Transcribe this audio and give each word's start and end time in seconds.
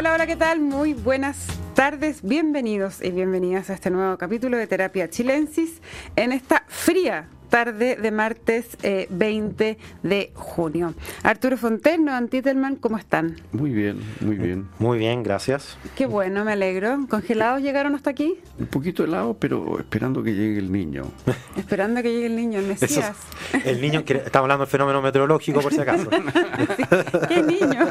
Hola, 0.00 0.14
hola, 0.14 0.26
¿qué 0.26 0.36
tal? 0.36 0.60
Muy 0.60 0.94
buenas 0.94 1.36
tardes, 1.74 2.22
bienvenidos 2.22 3.02
y 3.02 3.10
bienvenidas 3.10 3.68
a 3.68 3.74
este 3.74 3.90
nuevo 3.90 4.16
capítulo 4.16 4.56
de 4.56 4.66
Terapia 4.66 5.10
Chilensis 5.10 5.82
en 6.16 6.32
esta 6.32 6.64
fría 6.68 7.28
tarde 7.50 7.96
de 7.96 8.10
martes 8.10 8.78
20 9.10 9.68
eh, 9.68 9.78
de 10.02 10.32
junio. 10.34 10.94
Arturo 11.22 11.56
Fonteno, 11.56 12.12
Antitelman, 12.12 12.76
¿cómo 12.76 12.96
están? 12.96 13.36
Muy 13.52 13.70
bien, 13.70 14.00
muy 14.20 14.36
bien. 14.36 14.68
Muy 14.78 14.98
bien, 14.98 15.22
gracias. 15.22 15.76
Qué 15.96 16.06
bueno, 16.06 16.44
me 16.44 16.52
alegro. 16.52 17.06
¿Congelados 17.08 17.60
llegaron 17.60 17.94
hasta 17.94 18.10
aquí? 18.10 18.38
Un 18.58 18.66
poquito 18.66 19.04
helado, 19.04 19.34
pero 19.34 19.78
esperando 19.78 20.22
que 20.22 20.34
llegue 20.34 20.58
el 20.58 20.72
niño. 20.72 21.04
esperando 21.56 22.02
que 22.02 22.12
llegue 22.12 22.26
el 22.26 22.36
niño, 22.36 22.60
el 22.60 22.66
Mesías. 22.66 23.16
el 23.64 23.80
niño, 23.80 24.04
estamos 24.06 24.44
hablando 24.44 24.64
del 24.64 24.70
fenómeno 24.70 25.02
meteorológico, 25.02 25.60
por 25.60 25.72
si 25.72 25.80
acaso. 25.80 26.08
¿Qué 27.28 27.42
niño? 27.42 27.86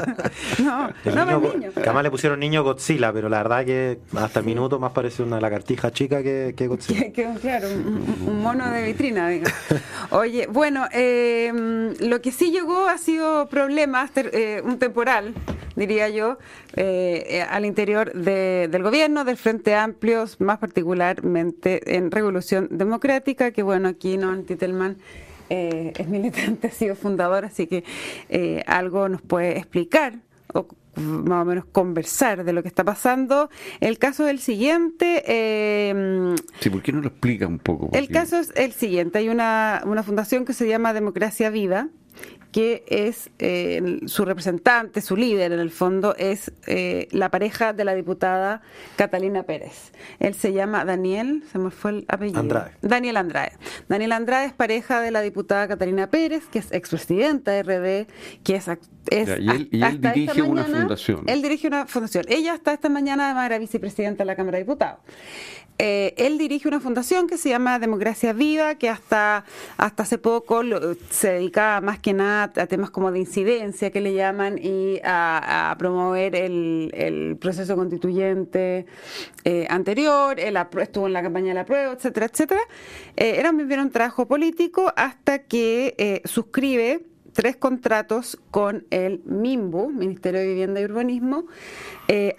No, 0.60 0.88
no 1.04 1.24
niño, 1.24 1.52
niño. 1.54 1.72
Que 1.72 1.80
además 1.80 2.02
le 2.04 2.10
pusieron 2.10 2.40
niño 2.40 2.62
Godzilla, 2.62 3.12
pero 3.12 3.28
la 3.28 3.38
verdad 3.38 3.64
que 3.64 4.00
hasta 4.16 4.40
el 4.40 4.46
minuto 4.46 4.78
más 4.78 4.92
parece 4.92 5.22
una 5.22 5.40
lagartija 5.40 5.90
chica 5.90 6.22
que, 6.22 6.54
que 6.56 6.66
Godzilla. 6.66 7.12
claro, 7.40 7.68
un, 7.68 8.42
mono 8.42 8.70
de 8.70 8.82
vitrina, 8.84 9.28
digamos. 9.28 9.49
Oye, 10.10 10.46
bueno, 10.46 10.86
em, 10.92 11.94
lo 12.00 12.20
que 12.20 12.32
sí 12.32 12.50
llegó 12.50 12.88
ha 12.88 12.98
sido 12.98 13.48
problemas, 13.48 14.10
eh, 14.16 14.62
un 14.64 14.78
temporal, 14.78 15.34
diría 15.76 16.08
yo, 16.08 16.38
eh, 16.76 17.26
eh, 17.28 17.42
al 17.42 17.64
interior 17.64 18.12
del 18.12 18.82
gobierno, 18.82 19.24
del 19.24 19.36
Frente 19.36 19.74
Amplio, 19.74 20.24
más 20.38 20.58
particularmente 20.58 21.96
en 21.96 22.10
Revolución 22.10 22.68
Democrática, 22.70 23.50
que 23.50 23.62
bueno, 23.62 23.88
aquí 23.88 24.16
no 24.16 24.36
Titelman 24.42 24.98
es 25.48 26.08
militante, 26.08 26.66
ha 26.68 26.70
sido 26.70 26.94
fundador, 26.94 27.44
así 27.44 27.66
que 27.66 27.84
algo 28.66 29.08
nos 29.08 29.20
puede 29.20 29.58
explicar 29.58 30.14
más 31.00 31.42
o 31.42 31.44
menos 31.44 31.64
conversar 31.66 32.44
de 32.44 32.52
lo 32.52 32.62
que 32.62 32.68
está 32.68 32.84
pasando. 32.84 33.50
El 33.80 33.98
caso 33.98 34.24
es 34.26 34.30
el 34.30 34.38
siguiente. 34.38 35.24
Eh, 35.26 36.34
sí, 36.60 36.70
¿por 36.70 36.82
qué 36.82 36.92
no 36.92 37.00
lo 37.00 37.08
explica 37.08 37.46
un 37.46 37.58
poco? 37.58 37.90
El 37.92 38.08
caso 38.08 38.38
es 38.38 38.52
el 38.56 38.72
siguiente. 38.72 39.18
Hay 39.18 39.28
una, 39.28 39.82
una 39.84 40.02
fundación 40.02 40.44
que 40.44 40.52
se 40.52 40.68
llama 40.68 40.92
Democracia 40.92 41.50
Viva 41.50 41.88
que 42.52 42.84
es 42.88 43.30
eh, 43.38 44.00
su 44.06 44.24
representante, 44.24 45.00
su 45.00 45.16
líder 45.16 45.52
en 45.52 45.60
el 45.60 45.70
fondo, 45.70 46.14
es 46.16 46.52
eh, 46.66 47.06
la 47.12 47.30
pareja 47.30 47.72
de 47.72 47.84
la 47.84 47.94
diputada 47.94 48.62
Catalina 48.96 49.44
Pérez. 49.44 49.92
Él 50.18 50.34
se 50.34 50.52
llama 50.52 50.84
Daniel, 50.84 51.44
se 51.50 51.58
me 51.58 51.70
fue 51.70 51.92
el 51.92 52.04
apellido. 52.08 52.40
Andrade. 52.40 52.72
Daniel 52.82 53.16
Andrade. 53.18 53.52
Daniel 53.88 54.12
Andrade 54.12 54.46
es 54.46 54.52
pareja 54.52 55.00
de 55.00 55.10
la 55.10 55.20
diputada 55.20 55.68
Catalina 55.68 56.08
Pérez, 56.08 56.44
que 56.50 56.58
es 56.58 56.72
expresidenta 56.72 57.52
de 57.52 57.62
RD, 57.62 58.42
que 58.42 58.56
es... 58.56 58.68
es 58.68 59.28
y 59.38 59.48
él, 59.48 59.68
y 59.70 59.82
él 59.82 60.00
dirige 60.00 60.42
una 60.42 60.64
fundación. 60.64 61.24
Él 61.26 61.42
dirige 61.42 61.68
una 61.68 61.86
fundación. 61.86 62.24
Ella 62.28 62.54
hasta 62.54 62.72
esta 62.72 62.88
mañana 62.88 63.26
además 63.26 63.46
era 63.46 63.58
vicepresidenta 63.58 64.24
de 64.24 64.26
la 64.26 64.36
Cámara 64.36 64.58
de 64.58 64.64
Diputados. 64.64 64.98
Eh, 65.82 66.12
él 66.18 66.36
dirige 66.36 66.68
una 66.68 66.78
fundación 66.78 67.26
que 67.26 67.38
se 67.38 67.48
llama 67.48 67.78
Democracia 67.78 68.34
Viva, 68.34 68.74
que 68.74 68.90
hasta, 68.90 69.46
hasta 69.78 70.02
hace 70.02 70.18
poco 70.18 70.60
se 71.08 71.32
dedicaba 71.32 71.80
más 71.80 71.98
que 71.98 72.09
a 72.18 72.66
temas 72.68 72.90
como 72.90 73.12
de 73.12 73.20
incidencia, 73.20 73.90
que 73.90 74.00
le 74.00 74.14
llaman, 74.14 74.58
y 74.58 75.00
a, 75.04 75.74
promover 75.78 76.34
el, 76.34 77.36
proceso 77.40 77.76
constituyente 77.76 78.86
eh, 79.44 79.66
anterior, 79.70 80.40
él 80.40 80.58
estuvo 80.80 81.06
en 81.06 81.12
la 81.12 81.22
campaña 81.22 81.48
de 81.48 81.54
la 81.54 81.64
prueba, 81.64 81.92
etcétera, 81.92 82.26
etcétera. 82.26 82.60
Eh, 83.16 83.36
era 83.38 83.52
bien 83.52 83.80
un 83.80 83.90
trabajo 83.90 84.26
político 84.26 84.92
hasta 84.96 85.40
que 85.40 86.22
suscribe 86.24 87.06
tres 87.32 87.56
contratos 87.56 88.40
con 88.50 88.86
el 88.90 89.22
MIMBU, 89.24 89.90
Ministerio 89.90 90.40
de 90.40 90.48
Vivienda 90.48 90.80
y 90.80 90.84
Urbanismo, 90.84 91.44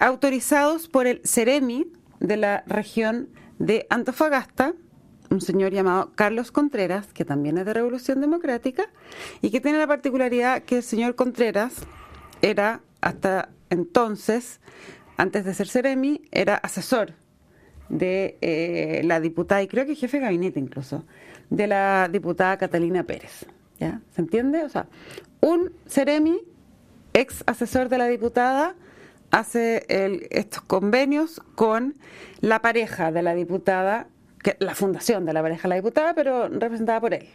autorizados 0.00 0.88
por 0.88 1.06
el 1.06 1.22
CEREMI, 1.24 1.86
de 2.22 2.36
la 2.36 2.64
región 2.66 3.28
de 3.58 3.86
Antofagasta, 3.90 4.74
un 5.32 5.40
señor 5.40 5.72
llamado 5.72 6.12
Carlos 6.14 6.52
Contreras, 6.52 7.12
que 7.12 7.24
también 7.24 7.58
es 7.58 7.64
de 7.64 7.72
Revolución 7.72 8.20
Democrática, 8.20 8.84
y 9.40 9.50
que 9.50 9.60
tiene 9.60 9.78
la 9.78 9.86
particularidad 9.86 10.62
que 10.62 10.76
el 10.78 10.82
señor 10.82 11.14
Contreras 11.14 11.74
era 12.42 12.80
hasta 13.00 13.48
entonces, 13.70 14.60
antes 15.16 15.44
de 15.44 15.54
ser 15.54 15.68
Ceremi, 15.68 16.22
era 16.30 16.56
asesor 16.56 17.14
de 17.88 18.36
eh, 18.40 19.00
la 19.04 19.20
diputada, 19.20 19.62
y 19.62 19.68
creo 19.68 19.86
que 19.86 19.94
jefe 19.94 20.18
de 20.18 20.24
gabinete 20.24 20.60
incluso, 20.60 21.04
de 21.50 21.66
la 21.66 22.08
diputada 22.10 22.58
Catalina 22.58 23.02
Pérez. 23.04 23.46
¿ya? 23.78 24.00
¿Se 24.14 24.20
entiende? 24.20 24.64
O 24.64 24.68
sea, 24.68 24.86
un 25.40 25.72
Ceremi, 25.88 26.38
ex 27.14 27.42
asesor 27.46 27.88
de 27.88 27.98
la 27.98 28.06
diputada, 28.06 28.74
hace 29.30 29.86
estos 30.30 30.62
convenios 30.62 31.40
con 31.54 31.94
la 32.40 32.60
pareja 32.60 33.10
de 33.10 33.22
la 33.22 33.34
diputada, 33.34 34.06
que, 34.42 34.56
la 34.58 34.74
fundación 34.74 35.24
de 35.24 35.32
la 35.32 35.42
pareja 35.42 35.68
la 35.68 35.76
diputada, 35.76 36.14
pero 36.14 36.48
representada 36.48 37.00
por 37.00 37.14
él. 37.14 37.28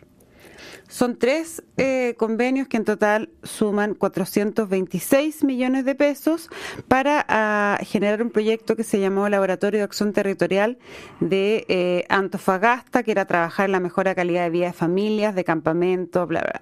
Son 0.88 1.18
tres 1.18 1.64
eh, 1.76 2.16
convenios 2.18 2.68
que 2.68 2.78
en 2.78 2.86
total 2.86 3.30
suman 3.44 3.94
426 3.94 5.44
millones 5.44 5.84
de 5.84 5.96
pesos 5.96 6.50
para 6.88 7.26
ah, 7.28 7.78
generar 7.82 8.22
un 8.22 8.30
proyecto 8.30 8.78
que 8.78 8.86
se 8.86 9.00
llamó 9.00 9.28
Laboratorio 9.28 9.80
de 9.80 9.84
Acción 9.84 10.14
Territorial 10.14 10.78
de 11.20 11.66
eh, 11.68 12.06
Antofagasta, 12.08 13.04
que 13.04 13.12
era 13.12 13.26
trabajar 13.26 13.66
en 13.66 13.74
la 13.74 13.82
mejora 13.82 14.16
calidad 14.16 14.44
de 14.44 14.50
vida 14.50 14.68
de 14.68 14.74
familias, 14.74 15.36
de 15.36 15.44
campamentos, 15.44 16.26
bla, 16.26 16.42
bla. 16.42 16.62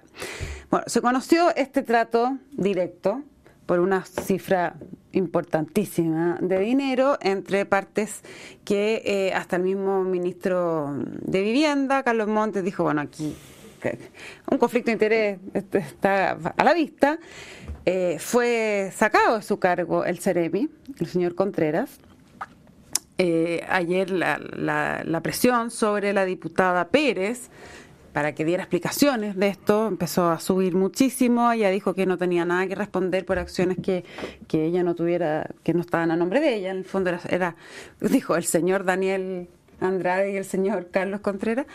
Bueno, 0.70 0.84
se 0.88 1.00
conoció 1.00 1.54
este 1.54 1.82
trato 1.82 2.38
directo 2.50 3.22
por 3.66 3.80
una 3.80 4.04
cifra 4.04 4.76
importantísima 5.12 6.38
de 6.40 6.60
dinero 6.60 7.18
entre 7.20 7.66
partes 7.66 8.22
que 8.64 9.02
eh, 9.04 9.32
hasta 9.34 9.56
el 9.56 9.62
mismo 9.62 10.04
ministro 10.04 10.94
de 11.22 11.42
Vivienda, 11.42 12.02
Carlos 12.02 12.28
Montes, 12.28 12.64
dijo, 12.64 12.84
bueno, 12.84 13.00
aquí 13.00 13.34
un 14.50 14.58
conflicto 14.58 14.86
de 14.86 14.92
interés 14.92 15.38
este, 15.54 15.78
está 15.78 16.32
a 16.56 16.64
la 16.64 16.74
vista. 16.74 17.18
Eh, 17.84 18.16
fue 18.18 18.90
sacado 18.94 19.36
de 19.36 19.42
su 19.42 19.58
cargo 19.58 20.04
el 20.04 20.18
Ceremi, 20.18 20.68
el 20.98 21.06
señor 21.06 21.34
Contreras. 21.34 21.98
Eh, 23.18 23.64
ayer 23.68 24.10
la, 24.10 24.38
la 25.04 25.20
presión 25.22 25.70
sobre 25.70 26.12
la 26.12 26.24
diputada 26.24 26.88
Pérez 26.88 27.48
para 28.16 28.34
que 28.34 28.46
diera 28.46 28.62
explicaciones 28.62 29.36
de 29.36 29.48
esto, 29.48 29.88
empezó 29.88 30.30
a 30.30 30.40
subir 30.40 30.74
muchísimo, 30.74 31.52
ella 31.52 31.68
dijo 31.68 31.92
que 31.92 32.06
no 32.06 32.16
tenía 32.16 32.46
nada 32.46 32.66
que 32.66 32.74
responder 32.74 33.26
por 33.26 33.38
acciones 33.38 33.76
que, 33.76 34.06
que 34.48 34.64
ella 34.64 34.82
no 34.82 34.94
tuviera, 34.94 35.50
que 35.62 35.74
no 35.74 35.82
estaban 35.82 36.10
a 36.10 36.16
nombre 36.16 36.40
de 36.40 36.54
ella, 36.54 36.70
en 36.70 36.78
el 36.78 36.86
fondo 36.86 37.10
era, 37.28 37.56
dijo 38.00 38.34
el 38.34 38.44
señor 38.44 38.84
Daniel 38.86 39.50
Andrade 39.80 40.32
y 40.32 40.36
el 40.38 40.46
señor 40.46 40.88
Carlos 40.90 41.20
Contreras. 41.20 41.66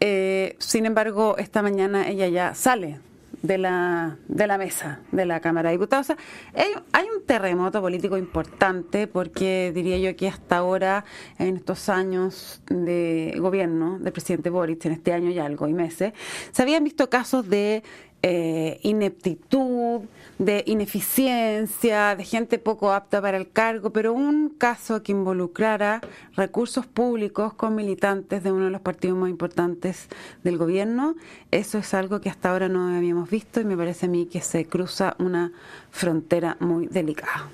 Eh, 0.00 0.56
sin 0.58 0.84
embargo, 0.84 1.36
esta 1.38 1.62
mañana 1.62 2.08
ella 2.08 2.26
ya 2.26 2.56
sale 2.56 2.98
de 3.42 3.58
la, 3.58 4.16
de 4.28 4.46
la 4.46 4.58
mesa 4.58 5.00
de 5.12 5.26
la 5.26 5.40
Cámara 5.40 5.70
de 5.70 5.76
Diputados. 5.76 6.12
hay, 6.54 7.06
un 7.14 7.24
terremoto 7.24 7.80
político 7.80 8.16
importante 8.16 9.06
porque 9.06 9.72
diría 9.74 9.98
yo 9.98 10.16
que 10.16 10.28
hasta 10.28 10.58
ahora, 10.58 11.04
en 11.38 11.56
estos 11.56 11.88
años 11.88 12.62
de 12.68 13.34
gobierno 13.38 13.98
del 13.98 14.12
presidente 14.12 14.50
Boric, 14.50 14.84
en 14.86 14.92
este 14.92 15.12
año 15.12 15.30
y 15.30 15.38
algo 15.38 15.68
y 15.68 15.74
meses, 15.74 16.12
se 16.52 16.62
habían 16.62 16.84
visto 16.84 17.08
casos 17.10 17.48
de 17.48 17.82
eh, 18.22 18.80
ineptitud, 18.82 19.58
de 20.38 20.62
ineficiencia, 20.66 22.14
de 22.14 22.24
gente 22.24 22.58
poco 22.58 22.92
apta 22.92 23.20
para 23.20 23.36
el 23.36 23.50
cargo, 23.50 23.90
pero 23.90 24.12
un 24.12 24.50
caso 24.50 25.02
que 25.02 25.12
involucrara 25.12 26.00
recursos 26.36 26.86
públicos 26.86 27.52
con 27.54 27.74
militantes 27.74 28.42
de 28.44 28.52
uno 28.52 28.66
de 28.66 28.70
los 28.70 28.80
partidos 28.80 29.18
más 29.18 29.30
importantes 29.30 30.08
del 30.44 30.56
gobierno, 30.56 31.16
eso 31.50 31.78
es 31.78 31.92
algo 31.92 32.20
que 32.20 32.30
hasta 32.30 32.50
ahora 32.50 32.68
no 32.68 32.96
habíamos 32.96 33.28
visto 33.30 33.60
y 33.60 33.64
me 33.64 33.76
parece 33.76 34.06
a 34.06 34.08
mí 34.08 34.26
que 34.26 34.40
se 34.40 34.66
cruza 34.66 35.16
una 35.18 35.52
frontera 35.90 36.56
muy 36.60 36.86
delicada. 36.86 37.48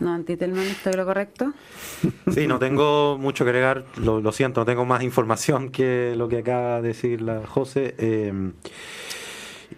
¿No, 0.00 0.12
Antitelman, 0.14 0.64
estoy 0.64 0.92
lo 0.94 1.04
correcto? 1.04 1.52
Sí, 2.32 2.46
no 2.46 2.58
tengo 2.58 3.18
mucho 3.18 3.44
que 3.44 3.50
agregar, 3.50 3.84
lo, 3.96 4.32
siento, 4.32 4.60
no 4.60 4.66
tengo 4.66 4.84
más 4.84 5.02
información 5.02 5.70
que 5.70 6.14
lo 6.16 6.28
que 6.28 6.38
acaba 6.38 6.80
de 6.80 6.88
decir 6.88 7.20
la 7.20 7.44
José. 7.46 7.94
Eh, 7.98 8.52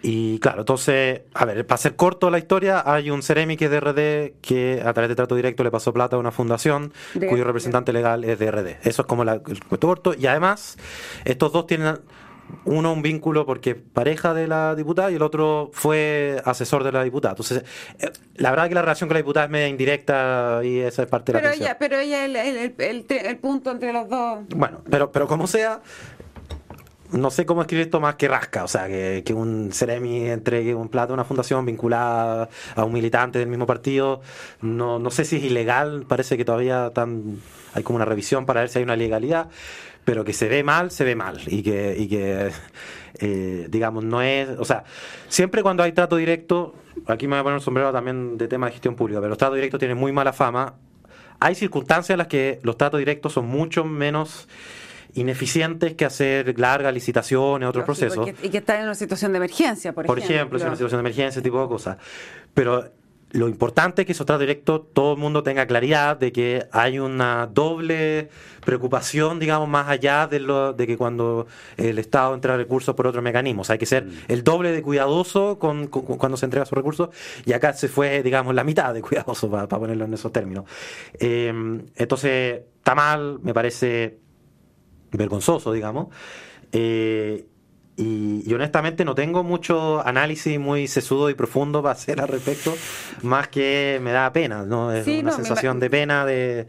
y 0.02 0.38
claro, 0.38 0.60
entonces, 0.60 1.22
a 1.34 1.44
ver, 1.44 1.66
para 1.66 1.78
ser 1.78 1.96
corto 1.96 2.30
la 2.30 2.38
historia, 2.38 2.82
hay 2.86 3.10
un 3.10 3.22
Ceremi 3.22 3.56
que 3.56 3.66
es 3.66 3.70
de 3.70 3.80
RD 3.80 4.40
que 4.40 4.82
a 4.84 4.92
través 4.92 5.08
de 5.08 5.14
trato 5.14 5.34
directo 5.34 5.62
le 5.62 5.70
pasó 5.70 5.92
plata 5.92 6.16
a 6.16 6.18
una 6.18 6.30
fundación 6.30 6.92
cuyo 7.28 7.44
representante 7.44 7.92
legal 7.92 8.24
es 8.24 8.38
de 8.38 8.50
RD. 8.50 8.68
Eso 8.82 9.02
es 9.02 9.08
como 9.08 9.24
el 9.24 9.40
cuento 9.40 9.86
corto. 9.86 10.14
Y 10.18 10.26
además, 10.26 10.78
estos 11.24 11.52
dos 11.52 11.66
tienen 11.66 11.98
uno 12.64 12.92
un 12.92 13.02
vínculo 13.02 13.46
porque 13.46 13.74
pareja 13.74 14.34
de 14.34 14.46
la 14.46 14.74
diputada 14.74 15.10
y 15.10 15.14
el 15.14 15.22
otro 15.22 15.70
fue 15.72 16.40
asesor 16.44 16.84
de 16.84 16.92
la 16.92 17.04
diputada. 17.04 17.32
Entonces, 17.32 17.64
eh, 17.98 18.10
la 18.36 18.50
verdad 18.50 18.68
que 18.68 18.74
la 18.74 18.82
relación 18.82 19.08
con 19.08 19.14
la 19.14 19.20
diputada 19.20 19.46
es 19.46 19.50
media 19.50 19.68
indirecta 19.68 20.60
y 20.64 20.78
esa 20.80 21.02
es 21.02 21.08
parte 21.08 21.32
de 21.32 21.42
la 21.42 21.54
ella, 21.54 21.76
Pero 21.78 21.98
ella, 21.98 22.24
el, 22.24 22.36
el, 22.36 23.06
el, 23.08 23.38
punto 23.38 23.70
entre 23.70 23.92
los 23.92 24.08
dos. 24.08 24.40
Bueno, 24.54 24.82
pero, 24.90 25.12
pero 25.12 25.26
como 25.26 25.46
sea, 25.46 25.80
no 27.12 27.30
sé 27.30 27.46
cómo 27.46 27.62
escribir 27.62 27.86
esto 27.86 28.00
más 28.00 28.16
que 28.16 28.28
rasca, 28.28 28.64
o 28.64 28.68
sea, 28.68 28.88
que, 28.88 29.34
un 29.34 29.70
Ceremi 29.72 30.28
entregue 30.28 30.74
un 30.74 30.88
plato 30.88 31.12
a 31.12 31.14
una 31.14 31.24
fundación 31.24 31.64
vinculada 31.66 32.48
a 32.74 32.84
un 32.84 32.92
militante 32.92 33.38
del 33.38 33.48
mismo 33.48 33.66
partido, 33.66 34.20
no, 34.60 34.98
no 34.98 35.10
sé 35.10 35.24
si 35.24 35.36
es 35.36 35.44
ilegal, 35.44 36.04
parece 36.08 36.36
que 36.36 36.44
todavía 36.44 36.92
hay 37.74 37.82
como 37.82 37.96
una 37.96 38.04
revisión 38.04 38.46
para 38.46 38.60
ver 38.60 38.68
si 38.68 38.78
hay 38.78 38.84
una 38.84 38.96
legalidad, 38.96 39.48
pero 40.04 40.24
que 40.24 40.32
se 40.32 40.48
ve 40.48 40.62
mal, 40.62 40.90
se 40.90 41.04
ve 41.04 41.14
mal, 41.14 41.40
y 41.46 41.62
que, 41.62 41.96
y 41.98 42.08
que 42.08 42.50
eh, 43.18 43.66
digamos, 43.68 44.04
no 44.04 44.22
es, 44.22 44.48
o 44.58 44.64
sea, 44.64 44.84
siempre 45.28 45.62
cuando 45.62 45.82
hay 45.82 45.92
trato 45.92 46.16
directo, 46.16 46.74
aquí 47.06 47.26
me 47.26 47.32
voy 47.32 47.40
a 47.40 47.42
poner 47.42 47.58
un 47.58 47.62
sombrero 47.62 47.92
también 47.92 48.38
de 48.38 48.48
tema 48.48 48.66
de 48.66 48.72
gestión 48.72 48.94
pública, 48.94 49.20
pero 49.20 49.30
los 49.30 49.38
tratos 49.38 49.56
directos 49.56 49.78
tienen 49.78 49.98
muy 49.98 50.12
mala 50.12 50.32
fama, 50.32 50.74
hay 51.40 51.54
circunstancias 51.54 52.10
en 52.10 52.18
las 52.18 52.26
que 52.26 52.60
los 52.62 52.76
tratos 52.76 52.98
directos 52.98 53.32
son 53.32 53.46
mucho 53.46 53.84
menos 53.84 54.46
ineficientes 55.14 55.94
que 55.94 56.04
hacer 56.04 56.58
largas 56.58 56.92
licitaciones, 56.92 57.68
otros 57.68 57.84
procesos. 57.84 58.28
Y 58.42 58.48
que, 58.48 58.58
está 58.58 58.78
en 58.78 58.84
una 58.84 58.94
situación 58.94 59.32
de 59.32 59.38
emergencia, 59.38 59.92
por, 59.92 60.06
por 60.06 60.18
ejemplo. 60.18 60.34
Por 60.34 60.36
ejemplo, 60.36 60.58
en 60.58 60.66
una 60.66 60.76
situación 60.76 60.98
de 60.98 61.08
emergencia, 61.08 61.28
ese 61.28 61.42
tipo 61.42 61.60
de 61.60 61.68
cosas. 61.68 61.96
Pero 62.54 62.90
lo 63.32 63.48
importante 63.48 64.02
es 64.02 64.06
que 64.06 64.12
esos 64.12 64.26
tratos 64.26 64.40
directos 64.40 64.82
todo 64.92 65.12
el 65.12 65.18
mundo 65.18 65.42
tenga 65.42 65.66
claridad 65.66 66.16
de 66.16 66.32
que 66.32 66.66
hay 66.72 66.98
una 66.98 67.46
doble 67.46 68.28
preocupación, 68.64 69.38
digamos, 69.38 69.68
más 69.68 69.88
allá 69.88 70.26
de, 70.26 70.40
lo, 70.40 70.72
de 70.72 70.86
que 70.86 70.96
cuando 70.96 71.46
el 71.76 71.98
Estado 71.98 72.34
entrega 72.34 72.56
recursos 72.56 72.94
por 72.94 73.06
otros 73.06 73.22
mecanismos. 73.22 73.70
Hay 73.70 73.78
que 73.78 73.86
ser 73.86 74.04
mm. 74.04 74.12
el 74.28 74.42
doble 74.42 74.72
de 74.72 74.82
cuidadoso 74.82 75.58
con, 75.58 75.86
cuando 75.86 76.36
se 76.36 76.46
entrega 76.46 76.66
sus 76.66 76.76
recursos 76.76 77.10
y 77.44 77.52
acá 77.52 77.72
se 77.72 77.88
fue, 77.88 78.22
digamos, 78.22 78.54
la 78.54 78.64
mitad 78.64 78.92
de 78.92 79.00
cuidadoso, 79.00 79.50
para, 79.50 79.68
ponerlo 79.68 80.04
en 80.06 80.14
esos 80.14 80.32
términos. 80.32 80.64
Eh, 81.18 81.52
entonces, 81.96 82.62
está 82.78 82.94
mal, 82.94 83.38
me 83.42 83.54
parece 83.54 84.18
vergonzoso, 85.12 85.72
digamos. 85.72 86.08
Eh, 86.72 87.46
y, 88.00 88.54
honestamente 88.54 89.04
no 89.04 89.14
tengo 89.14 89.44
mucho 89.44 90.04
análisis 90.06 90.58
muy 90.58 90.88
sesudo 90.88 91.30
y 91.30 91.34
profundo 91.34 91.82
para 91.82 91.92
hacer 91.92 92.20
al 92.20 92.28
respecto, 92.28 92.74
más 93.22 93.48
que 93.48 94.00
me 94.02 94.12
da 94.12 94.32
pena, 94.32 94.64
¿no? 94.64 94.92
Es 94.92 95.06
una 95.06 95.32
sensación 95.32 95.80
de 95.80 95.90
pena, 95.90 96.24
de 96.24 96.66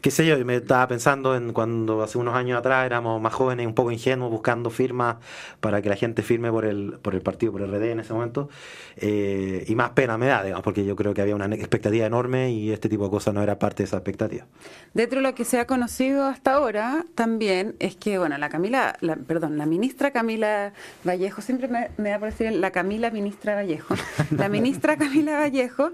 qué 0.00 0.10
sé 0.10 0.26
yo, 0.26 0.42
me 0.44 0.56
estaba 0.56 0.86
pensando 0.88 1.36
en 1.36 1.52
cuando 1.52 2.02
hace 2.02 2.18
unos 2.18 2.34
años 2.34 2.58
atrás 2.58 2.86
éramos 2.86 3.20
más 3.20 3.32
jóvenes, 3.32 3.66
un 3.66 3.74
poco 3.74 3.90
ingenuos, 3.90 4.30
buscando 4.30 4.70
firmas 4.70 5.16
para 5.60 5.80
que 5.80 5.88
la 5.88 5.96
gente 5.96 6.22
firme 6.22 6.50
por 6.50 6.64
el, 6.64 6.98
por 7.00 7.14
el 7.14 7.22
partido, 7.22 7.52
por 7.52 7.62
el 7.62 7.70
RD 7.70 7.92
en 7.92 8.00
ese 8.00 8.12
momento, 8.12 8.48
eh, 8.96 9.64
y 9.66 9.74
más 9.74 9.90
pena 9.90 10.18
me 10.18 10.26
da, 10.26 10.42
digamos, 10.42 10.64
porque 10.64 10.84
yo 10.84 10.96
creo 10.96 11.14
que 11.14 11.22
había 11.22 11.36
una 11.36 11.46
expectativa 11.46 12.06
enorme 12.06 12.50
y 12.50 12.72
este 12.72 12.88
tipo 12.88 13.04
de 13.04 13.10
cosas 13.10 13.32
no 13.32 13.42
era 13.42 13.58
parte 13.58 13.82
de 13.82 13.84
esa 13.84 13.96
expectativa. 13.96 14.44
Dentro 14.92 15.20
de 15.20 15.22
lo 15.22 15.34
que 15.34 15.44
se 15.44 15.58
ha 15.58 15.66
conocido 15.66 16.26
hasta 16.26 16.54
ahora 16.54 17.06
también 17.14 17.76
es 17.78 17.96
que, 17.96 18.18
bueno, 18.18 18.36
la 18.38 18.48
Camila, 18.48 18.96
la, 19.00 19.16
perdón, 19.16 19.58
la 19.58 19.66
ministra 19.66 20.10
Camila 20.10 20.63
Vallejo, 21.04 21.42
siempre 21.42 21.68
me, 21.68 21.90
me 21.96 22.10
da 22.10 22.18
por 22.18 22.30
decir 22.30 22.52
la 22.52 22.70
Camila 22.70 23.10
ministra 23.10 23.54
Vallejo, 23.54 23.94
la 24.30 24.48
ministra 24.48 24.96
Camila 24.98 25.38
Vallejo 25.38 25.92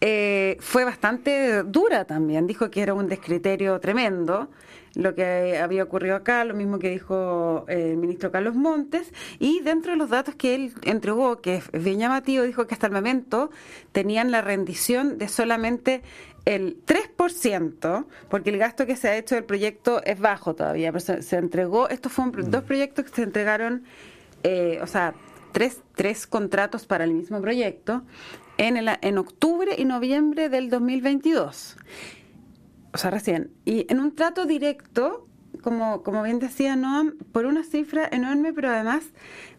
eh, 0.00 0.56
fue 0.60 0.84
bastante 0.84 1.62
dura 1.62 2.04
también, 2.04 2.46
dijo 2.46 2.70
que 2.70 2.82
era 2.82 2.94
un 2.94 3.08
descriterio 3.08 3.78
tremendo 3.80 4.48
lo 4.94 5.14
que 5.14 5.58
había 5.58 5.84
ocurrido 5.84 6.16
acá, 6.16 6.44
lo 6.44 6.54
mismo 6.54 6.78
que 6.78 6.90
dijo 6.90 7.64
eh, 7.68 7.90
el 7.92 7.96
ministro 7.98 8.32
Carlos 8.32 8.54
Montes, 8.54 9.12
y 9.38 9.60
dentro 9.60 9.92
de 9.92 9.98
los 9.98 10.10
datos 10.10 10.34
que 10.34 10.54
él 10.54 10.72
entregó, 10.82 11.40
que 11.40 11.62
es 11.72 11.84
bien 11.84 11.98
llamativo, 11.98 12.44
dijo 12.44 12.66
que 12.66 12.74
hasta 12.74 12.88
el 12.88 12.92
momento 12.92 13.50
tenían 13.92 14.30
la 14.30 14.42
rendición 14.42 15.18
de 15.18 15.28
solamente 15.28 16.02
el 16.48 16.82
3%, 16.86 18.06
porque 18.30 18.48
el 18.48 18.56
gasto 18.56 18.86
que 18.86 18.96
se 18.96 19.08
ha 19.08 19.18
hecho 19.18 19.34
del 19.34 19.44
proyecto 19.44 20.02
es 20.02 20.18
bajo 20.18 20.54
todavía, 20.54 20.90
pero 20.90 21.20
se, 21.22 21.36
entregó, 21.36 21.90
estos 21.90 22.10
fueron 22.10 22.50
dos 22.50 22.62
mm. 22.62 22.66
proyectos 22.66 23.04
que 23.04 23.14
se 23.14 23.22
entregaron, 23.22 23.84
eh, 24.44 24.78
o 24.82 24.86
sea, 24.86 25.12
tres, 25.52 25.82
tres 25.94 26.26
contratos 26.26 26.86
para 26.86 27.04
el 27.04 27.12
mismo 27.12 27.42
proyecto 27.42 28.02
en, 28.56 28.78
el, 28.78 28.88
en 29.02 29.18
octubre 29.18 29.74
y 29.76 29.84
noviembre 29.84 30.48
del 30.48 30.70
2022. 30.70 31.76
O 32.94 32.96
sea, 32.98 33.10
recién. 33.10 33.50
Y 33.66 33.84
en 33.90 34.00
un 34.00 34.14
trato 34.14 34.46
directo, 34.46 35.28
como, 35.60 36.02
como 36.02 36.22
bien 36.22 36.38
decía 36.38 36.76
Noam, 36.76 37.18
por 37.30 37.44
una 37.44 37.62
cifra 37.62 38.08
enorme, 38.10 38.54
pero 38.54 38.70
además 38.70 39.04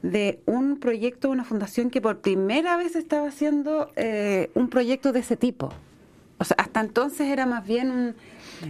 de 0.02 0.42
un 0.48 0.80
proyecto, 0.80 1.30
una 1.30 1.44
fundación 1.44 1.92
que 1.92 2.02
por 2.02 2.22
primera 2.22 2.78
vez 2.78 2.96
estaba 2.96 3.28
haciendo 3.28 3.92
eh, 3.96 4.50
un 4.56 4.70
proyecto 4.70 5.12
de 5.12 5.20
ese 5.20 5.38
tipo. 5.38 5.72
O 6.40 6.44
sea, 6.46 6.56
hasta 6.58 6.80
entonces 6.80 7.28
era 7.28 7.46
más 7.46 7.66
bien 7.66 7.92
un, 7.92 8.16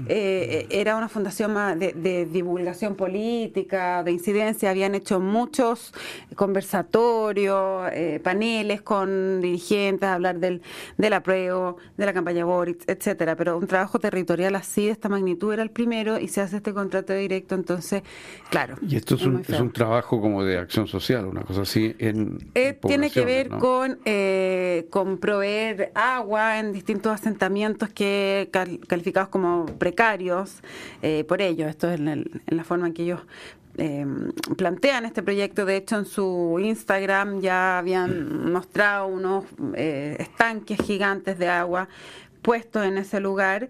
eh, 0.07 0.68
era 0.69 0.95
una 0.95 1.09
fundación 1.09 1.53
de, 1.80 2.27
divulgación 2.31 2.95
política, 2.95 4.03
de 4.03 4.12
incidencia, 4.12 4.69
habían 4.69 4.95
hecho 4.95 5.19
muchos 5.19 5.94
conversatorios, 6.36 7.89
eh, 7.94 8.19
paneles 8.24 8.81
con 8.81 9.41
dirigentes, 9.41 10.07
hablar 10.07 10.39
del, 10.39 10.62
del 10.97 11.13
apruebo, 11.13 11.77
de 11.97 12.06
la 12.06 12.13
campaña 12.13 12.45
Boric, 12.45 12.83
etcétera, 12.88 13.36
pero 13.36 13.57
un 13.57 13.68
trabajo 13.68 14.00
territorial 14.00 14.56
así 14.56 14.86
de 14.86 14.91
esta 14.91 15.09
magnitud 15.09 15.53
era 15.53 15.63
el 15.63 15.71
primero 15.71 16.19
y 16.19 16.27
se 16.27 16.41
hace 16.41 16.57
este 16.57 16.74
contrato 16.74 17.13
directo, 17.13 17.56
entonces, 17.56 18.03
claro. 18.50 18.75
Y 18.88 18.95
esto 18.95 19.15
es, 19.15 19.25
un, 19.25 19.44
es 19.47 19.59
un, 19.59 19.71
trabajo 19.71 20.21
como 20.21 20.44
de 20.44 20.57
acción 20.57 20.88
social, 20.88 21.25
una 21.25 21.41
cosa 21.41 21.62
así 21.62 21.95
en... 22.00 22.51
Eh, 22.56 22.77
tiene 22.88 23.09
que 23.09 23.25
ver 23.25 23.50
con, 23.50 24.00
con 24.89 25.18
proveer 25.18 25.91
agua 25.95 26.59
en 26.59 26.74
distintos 26.74 27.12
asentamientos 27.12 27.89
que 27.89 28.50
calificados 28.88 29.30
como 29.30 29.65
precarios 29.80 30.62
eh, 31.02 31.24
por 31.24 31.42
ellos. 31.42 31.70
Esto 31.70 31.90
es 31.90 32.00
en, 32.00 32.30
la 32.46 32.64
forma 32.64 32.88
en 32.88 32.94
que 32.94 33.04
ellos 33.04 33.22
eh, 33.78 34.06
plantean 34.58 35.06
este 35.06 35.24
proyecto. 35.24 35.66
De 35.66 35.78
hecho, 35.78 35.98
en 35.98 36.06
su 36.06 36.60
Instagram 36.62 37.42
ya 37.42 37.80
habían 37.80 38.52
mostrado 38.52 39.08
unos 39.08 39.46
eh, 39.74 40.18
estanques 40.20 40.80
gigantes 40.80 41.40
de 41.40 41.48
agua 41.48 41.90
puestos 42.42 42.86
en 42.86 42.98
ese 42.98 43.20
lugar, 43.20 43.70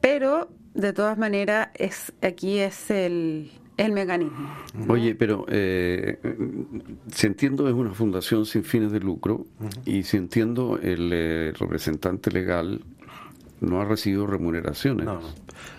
pero 0.00 0.48
de 0.72 0.92
todas 0.92 1.18
maneras 1.18 1.68
es 1.74 2.12
aquí 2.22 2.58
es 2.58 2.90
el, 2.90 3.50
el 3.76 3.92
mecanismo. 3.92 4.50
Oye, 4.88 5.14
pero 5.14 5.46
si 5.48 7.26
entiendo 7.26 7.68
es 7.68 7.74
una 7.74 7.92
fundación 7.92 8.44
sin 8.46 8.64
fines 8.64 8.90
de 8.90 9.00
lucro 9.00 9.46
y 9.84 10.02
si 10.02 10.16
entiendo 10.16 10.80
el 10.82 11.54
representante 11.54 12.32
legal 12.32 12.80
no 13.64 13.80
ha 13.80 13.84
recibido 13.84 14.26
remuneraciones. 14.26 15.06
No, 15.06 15.20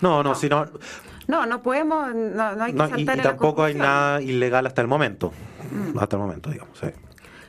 no, 0.02 0.24
no, 0.24 0.36
si 0.36 0.50
no, 0.50 0.66
no, 1.28 1.46
no 1.46 1.62
podemos, 1.62 2.14
no, 2.14 2.64
hay 2.64 2.74
que 2.74 2.78
saltar 2.78 3.18
y, 3.18 3.20
y 3.20 3.24
tampoco 3.24 3.64
hay 3.64 3.76
nada 3.76 4.22
ilegal 4.22 4.66
hasta 4.68 4.82
el 4.82 4.88
momento, 4.88 5.32
mm. 5.72 5.98
hasta 5.98 6.16
el 6.16 6.22
momento, 6.22 6.50
digamos. 6.50 6.78
Sí. 6.80 6.88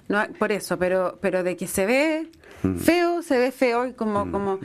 No, 0.09 0.25
por 0.39 0.53
eso, 0.53 0.79
pero, 0.79 1.19
pero 1.21 1.43
de 1.43 1.57
que 1.57 1.67
se 1.67 1.85
ve 1.85 2.31
mm. 2.63 2.77
feo, 2.77 3.23
se 3.23 3.39
ve 3.39 3.53
feo 3.53 3.87
y 3.87 3.93
como, 3.93 4.27
mm. 4.27 4.33
como 4.33 4.59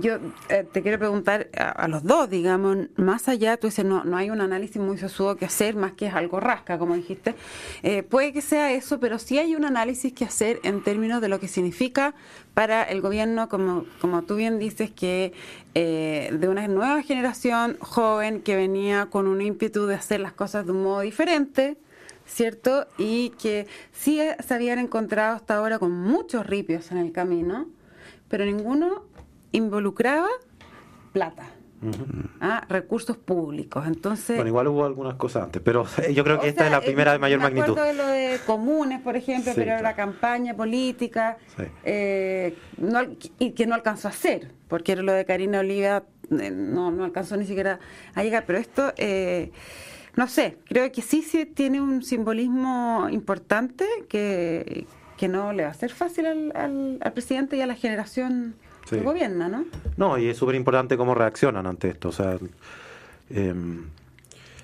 yo 0.00 0.18
eh, 0.48 0.66
te 0.70 0.82
quiero 0.82 0.98
preguntar 0.98 1.48
a, 1.56 1.88
los 1.88 2.02
dos, 2.04 2.28
digamos, 2.30 2.76
más 2.96 3.28
allá, 3.28 3.56
tú 3.56 3.66
dices, 3.66 3.84
no, 3.84 4.04
no 4.04 4.16
hay 4.16 4.30
un 4.30 4.40
análisis 4.40 4.80
muy 4.80 4.98
sesudo 4.98 5.36
que 5.36 5.44
hacer, 5.44 5.76
más 5.76 5.92
que 5.92 6.06
es 6.06 6.14
algo 6.14 6.40
rasca, 6.40 6.78
como 6.78 6.94
dijiste, 6.94 7.34
eh, 7.82 8.02
puede 8.02 8.32
que 8.32 8.40
sea 8.40 8.72
eso, 8.72 9.00
pero 9.00 9.18
sí 9.18 9.38
hay 9.38 9.54
un 9.54 9.64
análisis 9.64 10.12
que 10.12 10.24
hacer 10.24 10.60
en 10.62 10.82
términos 10.82 11.20
de 11.20 11.28
lo 11.28 11.40
que 11.40 11.48
significa 11.48 12.14
para 12.54 12.82
el 12.82 13.00
gobierno, 13.00 13.48
como, 13.48 13.84
como 14.00 14.22
tú 14.22 14.36
bien 14.36 14.58
dices, 14.58 14.90
que 14.90 15.32
eh, 15.74 16.30
de 16.32 16.48
una 16.48 16.66
nueva 16.66 17.02
generación 17.02 17.76
joven 17.80 18.42
que 18.42 18.56
venía 18.56 19.06
con 19.06 19.26
un 19.26 19.40
ímpetu 19.40 19.86
de 19.86 19.94
hacer 19.94 20.20
las 20.20 20.32
cosas 20.32 20.66
de 20.66 20.72
un 20.72 20.82
modo 20.82 21.00
diferente, 21.02 21.76
¿cierto? 22.28 22.86
Y 22.98 23.30
que 23.30 23.66
sí 23.92 24.20
se 24.46 24.54
habían 24.54 24.78
encontrado 24.78 25.34
hasta 25.34 25.56
ahora 25.56 25.78
con 25.78 25.92
muchos 25.92 26.46
ripios 26.46 26.92
en 26.92 26.98
el 26.98 27.10
camino, 27.10 27.66
pero 28.28 28.44
ninguno 28.44 29.04
involucraba 29.50 30.28
plata. 31.12 31.46
¿ah? 32.40 32.64
recursos 32.68 33.16
públicos. 33.16 33.86
Entonces, 33.86 34.36
bueno, 34.36 34.48
igual 34.48 34.68
hubo 34.68 34.84
algunas 34.84 35.14
cosas 35.14 35.44
antes, 35.44 35.62
pero 35.64 35.86
yo 36.12 36.24
creo 36.24 36.40
que 36.40 36.48
esta 36.48 36.66
es 36.66 36.70
la 36.70 36.80
primera 36.80 37.12
de 37.12 37.18
mayor 37.18 37.40
magnitud. 37.40 37.76
de 37.76 37.94
lo 37.94 38.06
de 38.06 38.38
comunes, 38.46 39.00
por 39.00 39.16
ejemplo, 39.16 39.52
pero 39.54 39.80
la 39.80 39.94
campaña 39.94 40.54
política 40.54 41.38
eh, 41.84 42.56
y 43.38 43.52
que 43.52 43.66
no 43.66 43.74
alcanzó 43.74 44.08
a 44.08 44.10
hacer, 44.10 44.50
porque 44.66 44.92
era 44.92 45.02
lo 45.02 45.12
de 45.12 45.24
Karina 45.24 45.60
Oliva, 45.60 46.02
eh, 46.30 46.50
no, 46.50 46.90
no 46.90 47.04
alcanzó 47.04 47.36
ni 47.36 47.46
siquiera 47.46 47.78
a 48.14 48.22
llegar, 48.22 48.44
pero 48.46 48.58
esto... 48.58 48.92
Eh, 48.96 49.52
no 50.16 50.28
sé, 50.28 50.56
creo 50.66 50.90
que 50.90 51.02
sí, 51.02 51.22
sí 51.22 51.46
tiene 51.46 51.80
un 51.80 52.02
simbolismo 52.02 53.08
importante 53.10 53.86
que, 54.08 54.86
no 55.28 55.52
le 55.52 55.64
va 55.64 55.70
a 55.70 55.74
ser 55.74 55.90
fácil 55.90 56.26
al, 56.26 56.52
al, 57.00 57.12
presidente 57.12 57.56
y 57.56 57.60
a 57.60 57.66
la 57.66 57.74
generación 57.74 58.54
que 58.88 59.00
gobierna, 59.00 59.48
¿no? 59.48 59.64
No, 59.96 60.18
y 60.18 60.28
es 60.28 60.36
súper 60.36 60.54
importante 60.54 60.96
cómo 60.96 61.14
reaccionan 61.14 61.66
ante 61.66 61.88
esto. 61.88 62.08
O 62.08 62.12
sea, 62.12 62.38
em, 63.30 63.86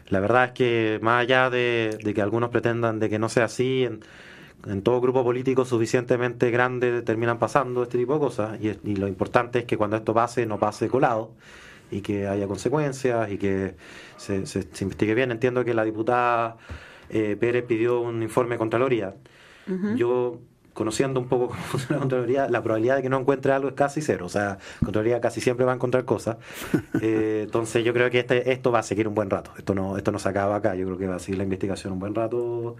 la 0.08 0.20
verdad 0.20 0.46
es 0.46 0.50
que 0.52 0.98
más 1.02 1.22
allá 1.22 1.50
de, 1.50 1.98
que 2.14 2.22
algunos 2.22 2.50
pretendan 2.50 2.98
de 3.00 3.10
que 3.10 3.18
no 3.18 3.28
sea 3.28 3.44
así, 3.44 3.84
en, 3.84 4.82
todo 4.82 5.00
grupo 5.02 5.22
político 5.22 5.66
suficientemente 5.66 6.50
grande 6.50 7.02
terminan 7.02 7.38
pasando 7.38 7.82
este 7.82 7.98
tipo 7.98 8.14
de 8.14 8.20
cosas. 8.20 8.58
Y, 8.62 8.68
y, 8.68 8.96
lo 8.96 9.08
importante 9.08 9.58
es 9.58 9.64
que 9.66 9.76
cuando 9.76 9.96
esto 9.96 10.14
pase, 10.14 10.46
no 10.46 10.58
pase 10.58 10.88
colado 10.88 11.32
y 11.90 12.00
que 12.00 12.26
haya 12.26 12.46
consecuencias 12.46 13.30
y 13.30 13.38
que 13.38 13.74
se, 14.16 14.46
se, 14.46 14.66
investigue 14.80 15.14
bien. 15.14 15.30
Entiendo 15.30 15.64
que 15.64 15.74
la 15.74 15.84
diputada 15.84 16.56
eh, 17.10 17.36
Pérez 17.38 17.64
pidió 17.64 18.00
un 18.00 18.22
informe 18.22 18.54
de 18.54 18.58
Contraloría. 18.58 19.14
Yo 19.96 20.40
conociendo 20.74 21.20
un 21.20 21.28
poco 21.28 21.48
cómo 21.48 21.62
funciona 21.62 21.96
la 21.96 22.00
Contraloría, 22.00 22.48
la 22.48 22.62
probabilidad 22.62 22.96
de 22.96 23.02
que 23.02 23.08
no 23.08 23.18
encuentre 23.18 23.52
algo 23.52 23.68
es 23.68 23.74
casi 23.74 24.02
cero. 24.02 24.26
O 24.26 24.28
sea, 24.28 24.58
Contraloría 24.80 25.20
casi 25.20 25.40
siempre 25.40 25.64
va 25.64 25.72
a 25.72 25.76
encontrar 25.76 26.04
cosas. 26.04 26.36
Eh, 27.00 27.42
entonces 27.44 27.84
yo 27.84 27.92
creo 27.92 28.08
que 28.08 28.20
este, 28.20 28.52
esto 28.52 28.70
va 28.72 28.78
a 28.78 28.82
seguir 28.82 29.08
un 29.08 29.14
buen 29.14 29.28
rato. 29.28 29.50
Esto 29.58 29.74
no, 29.74 29.98
esto 29.98 30.10
no 30.10 30.18
se 30.18 30.28
acaba 30.28 30.56
acá. 30.56 30.74
Yo 30.74 30.86
creo 30.86 30.96
que 30.96 31.06
va 31.06 31.16
a 31.16 31.18
seguir 31.18 31.38
la 31.38 31.44
investigación 31.44 31.92
un 31.92 31.98
buen 31.98 32.14
rato. 32.14 32.76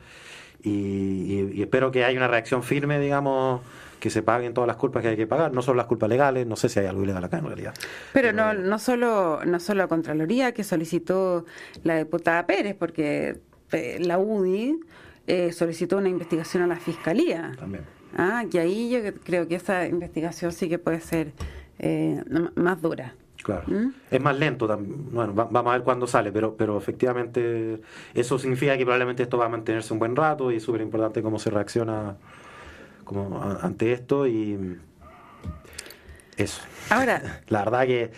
Y, 0.63 1.61
espero 1.61 1.91
que 1.91 2.05
haya 2.05 2.17
una 2.17 2.29
reacción 2.29 2.63
firme, 2.63 2.99
digamos, 2.99 3.61
que 4.01 4.11
se 4.11 4.23
paguen 4.23 4.55
todas 4.55 4.69
las 4.69 4.77
culpas 4.77 5.03
que 5.03 5.09
hay 5.09 5.17
que 5.17 5.27
pagar, 5.27 5.53
no 5.53 5.63
solo 5.63 5.77
las 5.77 5.87
culpas 5.87 6.09
legales, 6.09 6.47
no 6.47 6.57
sé 6.57 6.69
si 6.69 6.81
hay 6.81 6.87
algo 6.87 7.03
ilegal 7.03 7.25
acá 7.25 7.39
en 7.39 7.47
realidad. 7.47 7.75
Pero, 8.13 8.33
no, 8.33 8.55
no 8.55 8.79
solo, 8.79 9.41
no 9.45 9.61
solo 9.61 9.89
Contraloría 9.89 10.53
que 10.53 10.65
solicitó 10.65 11.45
la 11.83 11.99
diputada 11.99 12.47
Pérez, 12.47 12.77
porque 12.79 13.41
eh, 13.73 13.99
la 14.01 14.19
UDI 14.19 14.81
eh, 15.27 15.53
solicitó 15.53 15.99
una 15.99 16.09
investigación 16.09 16.63
a 16.63 16.67
la 16.67 16.77
Fiscalía. 16.77 17.53
También. 17.59 17.85
Ah, 18.17 18.45
y 18.51 18.59
ahí 18.59 18.91
yo 18.91 19.01
creo 19.25 19.49
que 19.49 19.57
esa 19.57 19.87
investigación 19.87 20.53
sí 20.53 20.69
que 20.69 20.79
puede 20.79 21.01
ser 21.01 21.33
eh, 21.79 22.23
más 22.55 22.81
dura. 22.81 23.15
Claro. 23.45 23.65
¿Mm? 23.69 23.93
Es 24.11 24.21
más 24.21 24.37
lento, 24.37 24.67
bueno, 24.67 25.33
vamos 25.35 25.67
a 25.67 25.77
ver 25.77 25.83
cuándo 25.83 26.09
sale, 26.09 26.33
pero, 26.33 26.57
pero 26.57 26.77
efectivamente 26.77 27.81
eso 28.13 28.39
significa 28.39 28.77
que 28.77 28.85
probablemente 28.85 29.23
esto 29.23 29.39
va 29.39 29.47
a 29.47 29.49
mantenerse 29.49 29.93
un 29.93 30.01
buen 30.01 30.17
rato 30.17 30.51
y 30.51 30.57
es 30.57 30.63
súper 30.63 30.81
importante 30.81 31.23
cómo 31.23 31.39
se 31.39 31.51
reacciona 31.51 32.17
como 33.05 33.41
ante 33.61 33.93
esto 33.93 34.27
y 34.27 34.79
eso. 36.37 36.63
Ahora, 36.91 37.43
la 37.49 37.65
verdad 37.65 37.87
que 37.87 38.11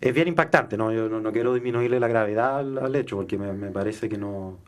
es 0.00 0.12
bien 0.14 0.28
impactante, 0.28 0.76
¿no? 0.76 0.92
Yo 0.92 1.08
no, 1.08 1.32
quiero 1.32 1.54
disminuirle 1.54 1.98
la 1.98 2.08
gravedad 2.08 2.58
al, 2.58 2.96
hecho 2.96 3.16
porque 3.16 3.38
me 3.38 3.70
parece 3.70 4.08
que 4.08 4.18
no 4.18 4.58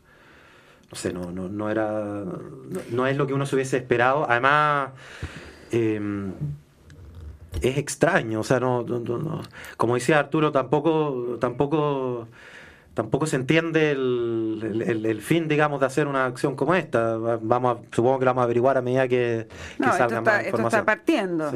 no 0.91 0.95
sé, 0.95 1.11
no, 1.11 1.31
no, 1.31 1.49
no 1.49 1.69
era. 1.69 2.23
No, 2.91 3.07
es 3.07 3.17
lo 3.17 3.25
que 3.27 3.33
uno 3.33 3.45
se 3.45 3.55
hubiese 3.55 3.77
esperado. 3.77 4.29
Además, 4.29 4.91
em, 5.71 6.33
es 7.61 7.77
extraño, 7.77 8.41
o 8.41 8.43
sea, 8.43 8.59
no, 8.59 8.83
no, 8.83 9.41
como 9.77 9.95
decía 9.95 10.19
Arturo, 10.19 10.51
tampoco, 10.51 11.37
tampoco 11.39 12.27
tampoco 12.95 13.27
se 13.27 13.35
entiende 13.35 13.91
el, 13.91 15.21
fin, 15.21 15.47
digamos, 15.47 15.79
de 15.81 15.85
hacer 15.85 16.07
una 16.07 16.25
acción 16.25 16.55
como 16.55 16.73
esta. 16.73 17.17
Vamos 17.17 17.79
supongo 17.91 18.17
que 18.17 18.25
lo 18.25 18.29
vamos 18.29 18.41
a 18.41 18.45
averiguar 18.45 18.77
a 18.77 18.81
medida 18.81 19.07
que, 19.07 19.47
que 19.77 19.83
salga 19.83 20.21
más 20.21 20.45
información. 20.47 20.47
Esto 20.47 20.67
está 20.67 20.85
partiendo. 20.85 21.51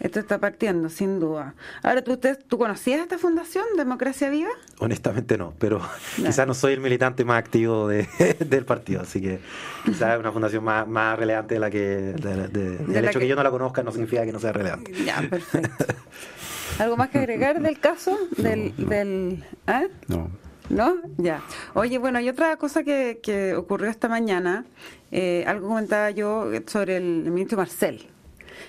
Esto 0.00 0.20
está 0.20 0.38
partiendo, 0.38 0.90
sin 0.90 1.18
duda. 1.18 1.54
Ahora, 1.82 2.04
¿tú, 2.04 2.12
usted, 2.12 2.38
¿tú 2.46 2.58
conocías 2.58 3.00
esta 3.00 3.16
fundación, 3.16 3.64
Democracia 3.78 4.28
Viva? 4.28 4.50
Honestamente 4.78 5.38
no, 5.38 5.54
pero 5.58 5.80
quizás 6.16 6.46
no 6.46 6.52
soy 6.52 6.74
el 6.74 6.80
militante 6.80 7.24
más 7.24 7.38
activo 7.38 7.88
de, 7.88 8.06
del 8.46 8.66
partido, 8.66 9.00
así 9.00 9.22
que 9.22 9.40
quizás 9.86 10.14
es 10.14 10.20
una 10.20 10.30
fundación 10.30 10.62
más, 10.62 10.86
más 10.86 11.18
relevante 11.18 11.54
de 11.54 11.60
la 11.60 11.70
que... 11.70 11.78
De, 11.78 12.98
el 12.98 13.08
hecho 13.08 13.18
que... 13.18 13.26
yo 13.26 13.34
no 13.34 13.42
la 13.42 13.50
conozca 13.50 13.82
no 13.82 13.90
significa 13.92 14.26
que 14.26 14.32
no 14.32 14.38
sea 14.38 14.52
relevante. 14.52 14.92
Ya, 15.04 15.22
perfecto. 15.22 15.94
¿Algo 16.78 16.98
más 16.98 17.08
que 17.08 17.18
agregar 17.18 17.62
del 17.62 17.78
caso? 17.80 18.18
Del, 18.36 18.74
del, 18.76 19.42
¿ah? 19.66 19.84
No. 20.08 20.43
¿No? 20.70 20.96
Ya. 21.18 21.42
Oye, 21.74 21.98
bueno, 21.98 22.18
hay 22.18 22.28
otra 22.28 22.56
cosa 22.56 22.82
que, 22.82 23.20
que 23.22 23.54
ocurrió 23.54 23.90
esta 23.90 24.08
mañana. 24.08 24.64
Eh, 25.12 25.44
algo 25.46 25.68
comentaba 25.68 26.10
yo 26.10 26.50
sobre 26.66 26.96
el, 26.96 27.30
ministro 27.30 27.58
Marcel. 27.58 28.06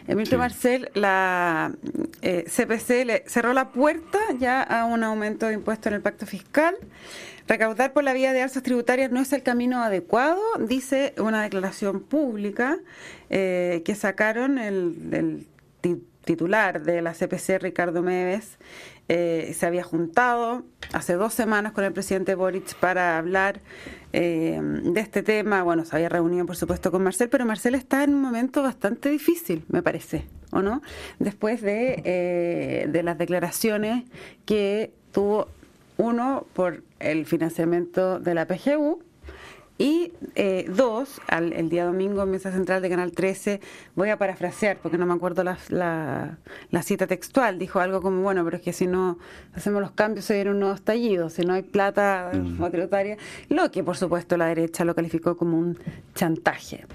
El 0.07 0.15
ministro 0.15 0.37
Marcel, 0.37 0.91
la 0.93 1.71
CPC 2.21 2.89
eh, 2.89 3.05
le 3.05 3.23
cerró 3.27 3.53
la 3.53 3.69
puerta 3.69 4.19
ya 4.37 4.61
a 4.61 4.85
un 4.85 5.03
aumento 5.03 5.47
de 5.47 5.53
impuestos 5.53 5.87
en 5.87 5.93
el 5.93 6.01
pacto 6.01 6.25
fiscal. 6.25 6.75
Recaudar 7.47 7.93
por 7.93 8.03
la 8.03 8.13
vía 8.13 8.33
de 8.33 8.41
alzas 8.41 8.63
tributarias 8.63 9.11
no 9.11 9.21
es 9.21 9.31
el 9.31 9.43
camino 9.43 9.83
adecuado, 9.83 10.41
dice 10.59 11.13
una 11.17 11.43
declaración 11.43 12.01
pública 12.01 12.79
eh, 13.29 13.83
que 13.85 13.93
sacaron 13.93 14.57
el, 14.57 14.95
el 15.11 15.47
titular 16.25 16.83
de 16.83 17.01
la 17.01 17.13
CPC, 17.13 17.59
Ricardo 17.61 18.01
Meves, 18.01 18.57
eh, 19.07 19.53
se 19.55 19.67
había 19.67 19.83
juntado 19.83 20.63
hace 20.91 21.13
dos 21.13 21.33
semanas 21.33 21.73
con 21.73 21.83
el 21.83 21.93
presidente 21.93 22.33
Boric 22.33 22.73
para 22.75 23.17
hablar 23.19 23.61
eh, 24.13 24.59
de 24.61 24.99
este 24.99 25.21
tema. 25.21 25.61
Bueno, 25.61 25.85
se 25.85 25.95
había 25.95 26.09
reunido, 26.09 26.45
por 26.45 26.55
supuesto, 26.55 26.91
con 26.91 27.03
Marcel, 27.03 27.29
pero 27.29 27.45
Marcel 27.45 27.75
está 27.75 28.03
en 28.03 28.15
un 28.15 28.21
momento 28.21 28.63
bastante 28.63 29.09
difícil, 29.09 29.63
me 29.69 29.83
parece, 29.83 30.25
¿o 30.51 30.61
no? 30.61 30.81
Después 31.19 31.61
de, 31.61 32.01
eh, 32.03 32.87
de 32.89 33.03
las 33.03 33.17
declaraciones 33.17 34.05
que 34.45 34.91
tuvo 35.11 35.47
uno 35.97 36.45
por 36.53 36.83
el 36.99 37.25
financiamiento 37.25 38.19
de 38.19 38.33
la 38.33 38.47
PGU 38.47 39.03
y 39.77 40.13
eh, 40.35 40.65
dos, 40.69 41.19
al, 41.27 41.51
el 41.51 41.69
día 41.69 41.83
domingo 41.83 42.23
en 42.23 42.31
Mesa 42.31 42.51
Central 42.51 42.81
de 42.81 42.89
Canal 42.89 43.11
13, 43.11 43.59
voy 43.95 44.09
a 44.09 44.17
parafrasear 44.17 44.77
porque 44.77 44.97
no 44.97 45.05
me 45.05 45.13
acuerdo 45.13 45.43
la, 45.43 45.57
la, 45.69 46.81
cita 46.81 47.07
textual, 47.07 47.59
dijo 47.59 47.79
algo 47.79 48.01
como, 48.01 48.21
bueno, 48.21 48.45
pero 48.45 48.57
es 48.57 48.63
que 48.63 48.71
si 48.71 48.87
no 48.87 49.17
hacemos 49.53 49.81
los 49.81 49.91
cambios 49.91 50.23
se 50.23 50.35
viene 50.35 50.51
un 50.51 50.59
nuevo 50.59 50.75
estallido, 50.75 51.29
si 51.29 51.43
no 51.43 51.53
hay 51.53 51.63
plata 51.63 52.31
mm. 52.33 52.71
tributaria, 52.71 53.17
lo 53.49 53.69
que 53.69 53.83
por 53.83 53.97
supuesto 53.97 54.37
la 54.37 54.45
derecha 54.45 54.85
lo 54.85 54.95
calificó 54.95 55.35
como 55.35 55.57
un 55.57 55.77
chantaje. 56.13 56.85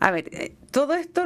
A 0.00 0.10
ver, 0.10 0.28
eh, 0.32 0.54
todo 0.70 0.94
esto 0.94 1.22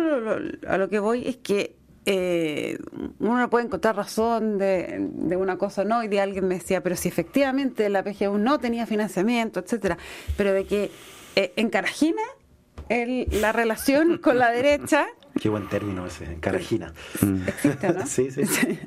a 0.66 0.76
lo 0.76 0.88
que 0.88 0.98
voy 0.98 1.28
es 1.28 1.36
que 1.36 1.76
eh, 2.06 2.78
uno 3.18 3.36
no 3.36 3.50
puede 3.50 3.66
encontrar 3.66 3.96
razón 3.96 4.58
de, 4.58 5.08
de, 5.12 5.36
una 5.36 5.58
cosa 5.58 5.82
o 5.82 5.84
no, 5.84 6.04
y 6.04 6.08
de 6.08 6.20
alguien 6.20 6.46
me 6.46 6.54
decía, 6.54 6.80
pero 6.80 6.94
si 6.94 7.08
efectivamente 7.08 7.88
la 7.88 8.04
PGU 8.04 8.38
no 8.38 8.60
tenía 8.60 8.86
financiamiento, 8.86 9.58
etcétera, 9.58 9.98
pero 10.36 10.52
de 10.52 10.64
que 10.64 10.92
eh, 11.34 11.52
encarajina 11.56 12.22
el, 12.88 13.26
la 13.40 13.50
relación 13.50 14.18
con 14.18 14.38
la 14.38 14.52
derecha. 14.52 15.06
Qué 15.40 15.48
buen 15.48 15.68
término 15.68 16.06
ese, 16.06 16.24
encarajina. 16.24 16.94
Existe, 17.46 17.92
¿no? 17.92 18.06
sí, 18.06 18.30
sí. 18.30 18.78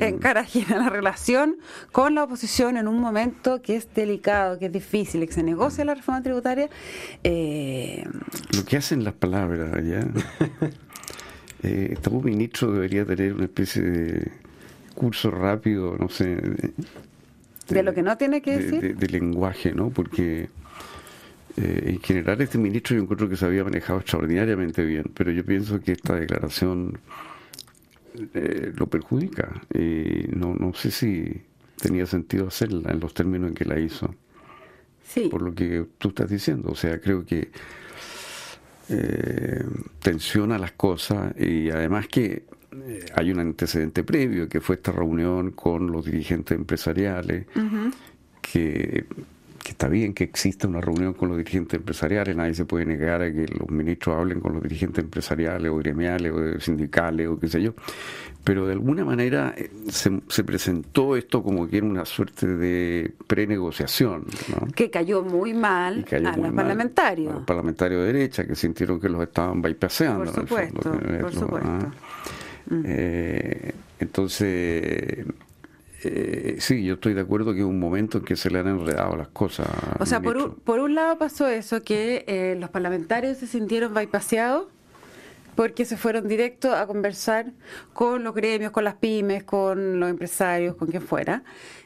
encarajina 0.00 0.78
la 0.78 0.88
relación 0.88 1.58
con 1.90 2.14
la 2.14 2.24
oposición 2.24 2.76
en 2.76 2.86
un 2.86 2.98
momento 2.98 3.60
que 3.60 3.74
es 3.76 3.92
delicado, 3.92 4.58
que 4.58 4.66
es 4.66 4.72
difícil, 4.72 5.26
que 5.26 5.32
se 5.32 5.42
negocia 5.42 5.84
la 5.84 5.94
reforma 5.94 6.22
tributaria. 6.22 6.70
Eh... 7.24 8.06
Lo 8.56 8.64
que 8.64 8.76
hacen 8.76 9.04
las 9.04 9.14
palabras 9.14 9.74
allá. 9.74 10.06
eh, 11.62 11.90
este 11.92 12.10
ministro 12.10 12.72
debería 12.72 13.04
tener 13.04 13.34
una 13.34 13.44
especie 13.44 13.82
de 13.82 14.32
curso 14.94 15.30
rápido, 15.30 15.96
no 15.98 16.08
sé. 16.08 16.36
De, 17.68 17.82
lo 17.82 17.94
que 17.94 18.02
no 18.02 18.16
tiene 18.16 18.42
que 18.42 18.58
decir. 18.58 18.96
De, 18.96 19.08
lenguaje, 19.08 19.72
¿no? 19.72 19.90
Porque 19.90 20.48
eh, 21.56 21.82
en 21.86 22.00
general 22.00 22.40
este 22.40 22.58
ministro 22.58 22.96
yo 22.96 23.02
encuentro 23.02 23.28
que 23.28 23.36
se 23.36 23.46
había 23.46 23.64
manejado 23.64 24.00
extraordinariamente 24.00 24.84
bien, 24.84 25.04
pero 25.14 25.30
yo 25.30 25.44
pienso 25.44 25.80
que 25.80 25.92
esta 25.92 26.16
declaración 26.16 26.98
eh, 28.34 28.72
lo 28.76 28.88
perjudica. 28.88 29.62
y 29.72 30.26
no, 30.34 30.54
no 30.54 30.74
sé 30.74 30.90
si 30.90 31.42
tenía 31.80 32.06
sentido 32.06 32.48
hacerla 32.48 32.90
en 32.90 33.00
los 33.00 33.14
términos 33.14 33.48
en 33.48 33.54
que 33.54 33.64
la 33.64 33.78
hizo. 33.78 34.14
Sí. 35.04 35.28
Por 35.30 35.42
lo 35.42 35.54
que 35.54 35.86
tú 35.98 36.08
estás 36.08 36.30
diciendo. 36.30 36.70
O 36.70 36.74
sea, 36.74 37.00
creo 37.00 37.24
que 37.24 37.50
eh, 38.88 39.64
tensiona 40.00 40.58
las 40.58 40.72
cosas 40.72 41.34
y 41.38 41.70
además 41.70 42.08
que 42.08 42.44
eh, 42.86 43.06
hay 43.14 43.30
un 43.30 43.40
antecedente 43.40 44.02
previo 44.02 44.48
que 44.48 44.60
fue 44.60 44.76
esta 44.76 44.92
reunión 44.92 45.52
con 45.52 45.90
los 45.90 46.04
dirigentes 46.04 46.56
empresariales 46.56 47.46
que 48.40 49.04
que 49.62 49.70
está 49.70 49.88
bien 49.88 50.12
que 50.12 50.24
exista 50.24 50.66
una 50.66 50.80
reunión 50.80 51.14
con 51.14 51.28
los 51.28 51.38
dirigentes 51.38 51.78
empresariales, 51.78 52.34
nadie 52.34 52.54
se 52.54 52.64
puede 52.64 52.84
negar 52.84 53.22
a 53.22 53.32
que 53.32 53.46
los 53.46 53.68
ministros 53.70 54.16
hablen 54.16 54.40
con 54.40 54.54
los 54.54 54.62
dirigentes 54.62 55.04
empresariales 55.04 55.70
o 55.70 55.76
gremiales 55.76 56.32
o 56.32 56.60
sindicales 56.60 57.28
o 57.28 57.38
qué 57.38 57.48
sé 57.48 57.62
yo, 57.62 57.74
pero 58.42 58.66
de 58.66 58.72
alguna 58.72 59.04
manera 59.04 59.54
eh, 59.56 59.70
se, 59.88 60.44
presentó 60.44 61.16
esto 61.16 61.42
como 61.42 61.68
que 61.68 61.76
era 61.76 61.86
una 61.86 62.04
suerte 62.04 62.46
de 62.46 63.12
prenegociación. 63.26 64.24
Que 64.74 64.90
cayó 64.90 65.22
muy 65.22 65.54
mal 65.54 66.04
a 66.10 66.36
los 66.36 66.52
parlamentarios. 66.52 67.32
A 67.32 67.36
los 67.36 67.44
parlamentarios 67.44 68.00
de 68.00 68.12
derecha 68.12 68.44
que 68.44 68.56
sintieron 68.56 69.00
que 69.00 69.08
los 69.08 69.22
estaban 69.22 69.62
bypaseando. 69.62 70.24
Por 70.24 70.34
supuesto, 70.34 70.80
por 71.20 71.34
supuesto. 71.34 71.68
¿ah? 71.68 71.92
Mm. 72.66 72.82
Eh, 72.84 73.72
entonces 74.00 75.24
eh, 76.04 76.56
sí, 76.58 76.84
yo 76.84 76.94
estoy 76.94 77.14
de 77.14 77.20
acuerdo 77.20 77.52
que 77.52 77.60
es 77.60 77.64
un 77.64 77.78
momento 77.78 78.18
en 78.18 78.24
que 78.24 78.36
se 78.36 78.50
le 78.50 78.58
han 78.58 78.68
enredado 78.68 79.16
las 79.16 79.28
cosas. 79.28 79.68
O 79.98 80.06
sea, 80.06 80.20
por 80.20 80.36
un, 80.36 80.54
por 80.54 80.80
un 80.80 80.94
lado 80.94 81.18
pasó 81.18 81.48
eso, 81.48 81.82
que 81.82 82.24
eh, 82.26 82.56
los 82.58 82.70
parlamentarios 82.70 83.38
se 83.38 83.46
sintieron 83.46 83.94
bypaseados 83.94 84.66
porque 85.54 85.84
se 85.84 85.96
fueron 85.96 86.28
directo 86.28 86.74
a 86.74 86.86
conversar 86.86 87.52
con 87.92 88.24
los 88.24 88.34
gremios, 88.34 88.72
con 88.72 88.84
las 88.84 88.94
pymes, 88.94 89.44
con 89.44 90.00
los 90.00 90.10
empresarios, 90.10 90.76
con 90.76 90.88
quien 90.88 91.02
fuera. 91.02 91.44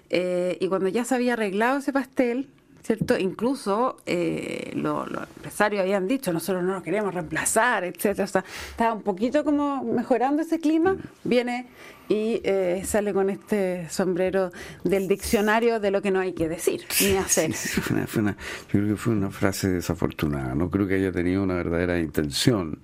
Eh, 0.09 0.57
y 0.61 0.69
cuando 0.69 0.89
ya 0.89 1.05
se 1.05 1.15
había 1.15 1.33
arreglado 1.33 1.79
ese 1.79 1.93
pastel, 1.93 2.49
¿cierto? 2.87 3.19
Incluso 3.19 3.97
eh, 4.07 4.71
los 4.76 5.09
empresarios 5.09 5.83
habían 5.83 6.07
dicho, 6.07 6.33
nosotros 6.33 6.62
no 6.62 6.75
nos 6.75 6.85
queremos 6.85 7.12
reemplazar, 7.12 7.83
etcétera. 7.83 8.25
O 8.25 8.28
sea, 8.28 8.45
estaba 8.71 8.95
un 8.95 9.02
poquito 9.02 9.43
como 9.43 9.83
mejorando 9.83 10.43
ese 10.43 10.61
clima, 10.61 10.97
viene 11.25 11.66
y 12.09 12.40
eh, 12.45 12.83
sale 12.85 13.12
con 13.12 13.28
este 13.28 13.88
sombrero 13.90 14.52
del 14.85 15.09
diccionario 15.09 15.81
de 15.81 15.90
lo 15.90 16.00
que 16.00 16.12
no 16.12 16.21
hay 16.21 16.33
que 16.33 16.49
decir 16.49 16.83
ni 17.00 17.16
hacer. 17.16 17.50
yo 17.50 18.33
creo 18.69 18.87
que 18.87 18.97
fue 18.97 19.14
una 19.14 19.31
frase 19.31 19.69
desafortunada, 19.69 20.55
no 20.55 20.71
creo 20.71 20.87
que 20.87 20.95
haya 20.95 21.11
tenido 21.11 21.43
una 21.43 21.55
verdadera 21.55 21.99
intención, 21.99 22.78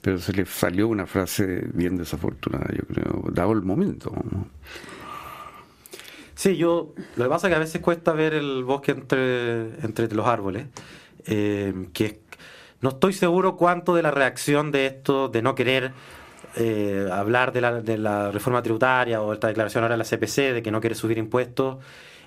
pero 0.00 0.18
se 0.18 0.32
le 0.32 0.46
salió 0.46 0.88
una 0.88 1.04
frase 1.04 1.66
bien 1.74 1.98
desafortunada, 1.98 2.72
yo 2.74 2.86
creo, 2.86 3.24
dado 3.30 3.52
el 3.52 3.60
momento. 3.60 4.10
Sí, 6.34 6.56
yo. 6.56 6.94
Lo 7.16 7.24
que 7.24 7.30
pasa 7.30 7.46
es 7.46 7.50
que 7.52 7.56
a 7.56 7.60
veces 7.60 7.80
cuesta 7.80 8.12
ver 8.12 8.34
el 8.34 8.64
bosque 8.64 8.92
entre, 8.92 9.80
entre 9.84 10.08
los 10.14 10.26
árboles. 10.26 10.66
Eh, 11.26 11.88
que 11.92 12.20
no 12.80 12.90
estoy 12.90 13.14
seguro 13.14 13.56
cuánto 13.56 13.94
de 13.94 14.02
la 14.02 14.10
reacción 14.10 14.70
de 14.70 14.86
esto, 14.86 15.28
de 15.28 15.40
no 15.40 15.54
querer 15.54 15.92
eh, 16.56 17.08
hablar 17.10 17.52
de 17.52 17.60
la, 17.60 17.80
de 17.80 17.98
la 17.98 18.30
reforma 18.30 18.62
tributaria 18.62 19.22
o 19.22 19.32
esta 19.32 19.48
declaración 19.48 19.84
ahora 19.84 19.96
de 19.96 19.98
la 19.98 20.04
CPC, 20.04 20.52
de 20.52 20.62
que 20.62 20.70
no 20.70 20.80
quiere 20.80 20.94
subir 20.94 21.18
impuestos, 21.18 21.78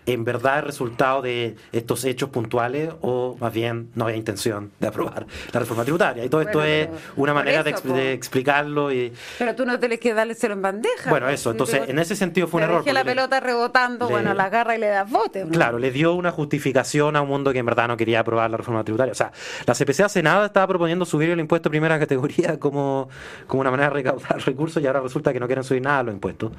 en 0.08 0.24
verdad 0.24 0.60
es 0.60 0.64
resultado 0.64 1.22
de 1.22 1.56
estos 1.74 2.06
hechos 2.06 2.30
puntuales 2.30 2.94
o 3.02 3.36
más 3.40 3.54
bien 3.54 3.92
no 3.94 4.06
había 4.06 4.16
intención 4.16 4.72
de 4.80 4.88
aprobar 4.88 5.28
la 5.52 5.60
reforma 5.60 5.84
tributaria. 5.84 6.24
Y 6.24 6.30
todo 6.30 6.42
esto 6.42 6.64
es 6.64 6.88
una 7.18 7.34
manera 7.34 7.62
de, 7.62 8.14
explicarlo. 8.14 8.92
Y... 8.92 9.14
Pero 9.38 9.54
tú 9.54 9.66
no 9.66 9.78
tienes 9.78 10.00
que 10.00 10.16
cero 10.36 10.54
en 10.54 10.62
bandeja. 10.62 11.10
Bueno, 11.10 11.28
eso, 11.30 11.52
entonces 11.52 11.90
en 11.90 12.00
ese 12.00 12.16
sentido 12.16 12.48
fue 12.48 12.60
un 12.60 12.70
error. 12.70 12.84
que 12.84 12.94
la 12.94 13.04
pelota 13.04 13.40
rebotando, 13.40 14.10
bueno, 14.10 14.34
la 14.34 14.46
agarra 14.46 14.76
y 14.76 14.80
le 14.80 14.88
das 14.88 15.10
bote. 15.10 15.46
Claro, 15.52 15.78
le 15.78 15.92
dio 15.92 16.14
una 16.14 16.32
justificación 16.32 17.16
a 17.16 17.22
un 17.22 17.28
mundo 17.28 17.52
que 17.52 17.60
en 17.60 17.66
verdad 17.66 17.88
no 17.88 17.98
quería 17.98 18.22
aprobar 18.22 18.50
la 18.50 18.58
reforma 18.58 18.84
tributaria. 18.84 19.12
O 19.12 19.16
sea, 19.16 19.32
la 19.66 19.74
CPC 19.74 20.02
hace 20.02 20.24
nada 20.24 20.46
estaba 20.46 20.68
proponiendo 20.68 21.06
subir 21.06 21.30
el 21.30 21.40
impuesto 21.40 21.70
de 21.70 21.72
primera 21.72 22.00
categoría 22.00 22.60
como, 22.60 23.10
como 23.46 23.62
una 23.62 23.72
manera 23.72 23.90
de 23.90 23.96
recaudar 23.96 24.42
recursos 24.46 24.82
y 24.82 24.88
ahora 24.88 25.02
resulta 25.02 25.34
que 25.34 25.40
no 25.40 25.48
quieren 25.48 25.64
subir 25.64 25.82
nada 25.82 26.04
los 26.04 26.14
impuestos. 26.14 26.52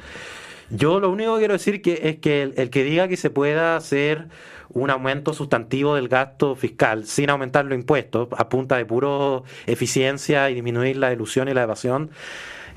Yo 0.70 1.00
lo 1.00 1.10
único 1.10 1.34
que 1.34 1.40
quiero 1.40 1.54
decir 1.54 1.80
que 1.80 2.00
es 2.04 2.18
que 2.18 2.42
el, 2.42 2.70
que 2.70 2.84
diga 2.84 3.08
que 3.08 3.16
se 3.16 3.30
pueda 3.30 3.76
hacer 3.76 4.28
un 4.70 4.90
aumento 4.90 5.32
sustantivo 5.32 5.94
del 5.94 6.08
gasto 6.08 6.54
fiscal 6.54 7.06
sin 7.06 7.30
aumentar 7.30 7.64
los 7.64 7.78
impuestos 7.78 8.28
a 8.36 8.50
punta 8.50 8.76
de 8.76 8.84
puro 8.84 9.44
eficiencia 9.66 10.50
y 10.50 10.54
disminuir 10.54 10.98
la 10.98 11.12
ilusión 11.12 11.48
y 11.48 11.54
la 11.54 11.62
evasión, 11.62 12.10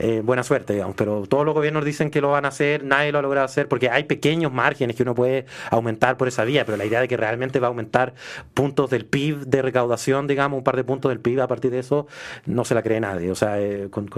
eh, 0.03 0.21
buena 0.21 0.41
suerte, 0.41 0.73
digamos. 0.73 0.95
Pero 0.95 1.27
todos 1.27 1.45
los 1.45 1.53
gobiernos 1.53 1.85
dicen 1.85 2.09
que 2.09 2.21
lo 2.21 2.31
van 2.31 2.45
a 2.45 2.47
hacer, 2.47 2.83
nadie 2.83 3.11
lo 3.11 3.19
ha 3.19 3.21
logrado 3.21 3.45
hacer, 3.45 3.67
porque 3.67 3.91
hay 3.91 4.05
pequeños 4.05 4.51
márgenes 4.51 4.95
que 4.95 5.03
uno 5.03 5.13
puede 5.13 5.45
aumentar 5.69 6.17
por 6.17 6.27
esa 6.27 6.43
vía, 6.43 6.65
pero 6.65 6.75
la 6.75 6.85
idea 6.85 7.01
de 7.01 7.07
que 7.07 7.17
realmente 7.17 7.59
va 7.59 7.67
a 7.67 7.69
aumentar 7.69 8.15
puntos 8.55 8.89
del 8.89 9.05
PIB 9.05 9.45
de 9.45 9.61
recaudación, 9.61 10.25
digamos, 10.25 10.57
un 10.57 10.63
par 10.63 10.75
de 10.75 10.83
puntos 10.83 11.09
del 11.09 11.19
PIB 11.19 11.41
a 11.41 11.47
partir 11.47 11.69
de 11.69 11.77
eso, 11.77 12.07
no 12.47 12.65
se 12.65 12.73
la 12.73 12.81
cree 12.81 12.99
nadie, 12.99 13.29
o 13.29 13.35
sea, 13.35 13.61
eh, 13.61 13.89
con, 13.91 14.09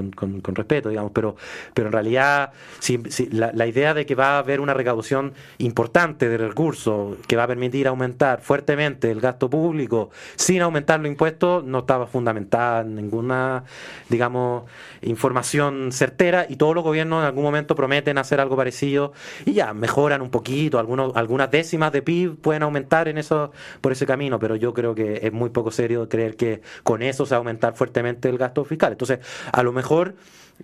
respeto, 0.56 0.88
digamos. 0.88 1.12
Pero, 1.13 1.36
pero 1.74 1.88
en 1.88 1.92
realidad, 1.92 2.54
si, 2.80 2.98
la, 3.32 3.52
la, 3.54 3.68
idea 3.68 3.94
de 3.94 4.06
que 4.06 4.16
va 4.16 4.36
a 4.36 4.40
haber 4.40 4.62
una 4.62 4.74
recaudación 4.74 5.34
importante 5.58 6.30
de 6.30 6.38
recursos 6.38 7.18
que 7.28 7.36
va 7.36 7.44
a 7.44 7.48
permitir 7.48 7.90
aumentar 7.90 8.40
fuertemente 8.40 9.12
el 9.12 9.20
gasto 9.20 9.50
público 9.50 10.12
sin 10.38 10.62
aumentar 10.62 11.02
los 11.02 11.10
impuestos, 11.10 11.66
no 11.66 11.80
estaba 11.80 12.08
fundamentada 12.08 12.82
en 12.82 12.96
ninguna, 12.96 13.66
digamos, 14.08 14.63
información 15.02 15.73
certera 15.92 16.46
y 16.48 16.56
todos 16.56 16.75
los 16.75 16.84
gobiernos 16.84 17.20
en 17.20 17.25
algún 17.25 17.44
momento 17.44 17.75
prometen 17.75 18.18
hacer 18.18 18.39
algo 18.39 18.56
parecido 18.56 19.13
y 19.46 19.53
ya 19.53 19.74
mejoran 19.74 20.22
un 20.22 20.30
poquito, 20.30 20.80
algunos, 20.80 21.15
algunas 21.15 21.51
décimas 21.51 21.92
de 21.92 22.01
PIB 22.01 22.38
pueden 22.38 22.63
aumentar 22.63 23.08
en 23.08 23.18
eso 23.18 23.51
por 23.82 23.92
ese 23.92 24.06
camino, 24.06 24.39
pero 24.39 24.56
yo 24.56 24.74
creo 24.74 24.96
que 24.96 25.20
es 25.24 25.34
muy 25.34 25.50
poco 25.50 25.72
serio 25.72 26.08
creer 26.10 26.36
que 26.36 26.62
con 26.84 27.01
eso 27.01 27.25
se 27.25 27.32
va 27.32 27.38
a 27.38 27.39
aumentar 27.39 27.75
fuertemente 27.75 28.30
el 28.30 28.38
gasto 28.38 28.65
fiscal. 28.65 28.94
Entonces, 28.94 29.20
a 29.51 29.63
lo 29.63 29.72
mejor 29.72 30.15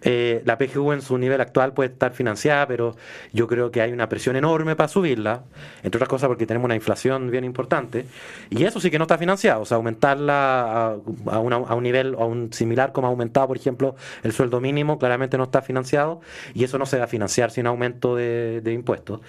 eh, 0.02 0.42
la 0.46 0.58
PGU 0.58 0.94
en 0.94 1.02
su 1.02 1.18
nivel 1.18 1.42
actual 1.42 1.74
puede 1.74 1.92
estar 1.92 2.14
financiada, 2.14 2.68
pero 2.68 2.96
yo 3.34 3.48
creo 3.48 3.70
que 3.72 3.82
hay 3.82 3.92
una 3.92 4.08
presión 4.08 4.36
enorme 4.36 4.76
para 4.76 4.88
subirla, 4.88 5.44
entre 5.84 5.98
otras 5.98 6.08
cosas 6.08 6.28
porque 6.28 6.46
tenemos 6.46 6.66
una 6.66 6.76
inflación 6.76 7.30
bien 7.30 7.44
importante, 7.44 8.06
y 8.50 8.64
eso 8.64 8.80
sí 8.80 8.90
que 8.90 8.98
no 8.98 9.04
está 9.04 9.18
financiado, 9.18 9.62
o 9.62 9.66
sea, 9.66 9.76
aumentarla 9.76 10.92
a, 10.92 10.96
a, 11.32 11.40
un 11.40 11.84
nivel 11.84 12.16
a 12.16 12.26
un 12.26 12.54
similar 12.54 12.92
como 12.94 13.08
ha 13.08 13.10
aumentado, 13.10 13.48
por 13.48 13.58
ejemplo, 13.58 13.96
el 14.24 14.32
sueldo 14.32 14.62
mínimo, 14.62 14.98
claramente 15.00 15.38
no 15.38 15.44
está 15.44 15.62
financiado, 15.62 16.22
y 16.54 16.64
eso 16.64 16.78
no 16.78 16.86
se 16.86 16.98
va 16.98 17.04
a 17.06 17.08
financiar 17.08 17.52
sin 17.52 17.68
aumento 17.68 18.16
de, 18.16 18.62
de 18.62 18.74
impuestos. 18.74 19.20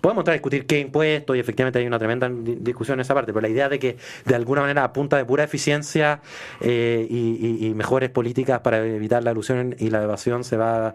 Podemos 0.00 0.22
entrar 0.22 0.32
a 0.32 0.38
discutir 0.38 0.66
qué 0.66 0.80
impuestos, 0.80 1.36
y 1.36 1.40
efectivamente 1.40 1.78
hay 1.78 1.86
una 1.86 1.98
tremenda 1.98 2.28
discusión 2.30 2.98
en 2.98 3.02
esa 3.02 3.14
parte, 3.14 3.32
pero 3.32 3.40
la 3.40 3.48
idea 3.48 3.68
de 3.68 3.78
que 3.78 3.96
de 4.24 4.34
alguna 4.34 4.60
manera 4.60 4.84
apunta 4.84 5.16
de 5.16 5.24
pura 5.24 5.44
eficiencia 5.44 6.20
eh, 6.60 7.06
y, 7.08 7.66
y 7.66 7.74
mejores 7.74 8.10
políticas 8.10 8.60
para 8.60 8.84
evitar 8.84 9.22
la 9.22 9.30
ilusión 9.30 9.76
y 9.78 9.90
la 9.90 10.01
evasión 10.04 10.44
se 10.44 10.56
va 10.56 10.94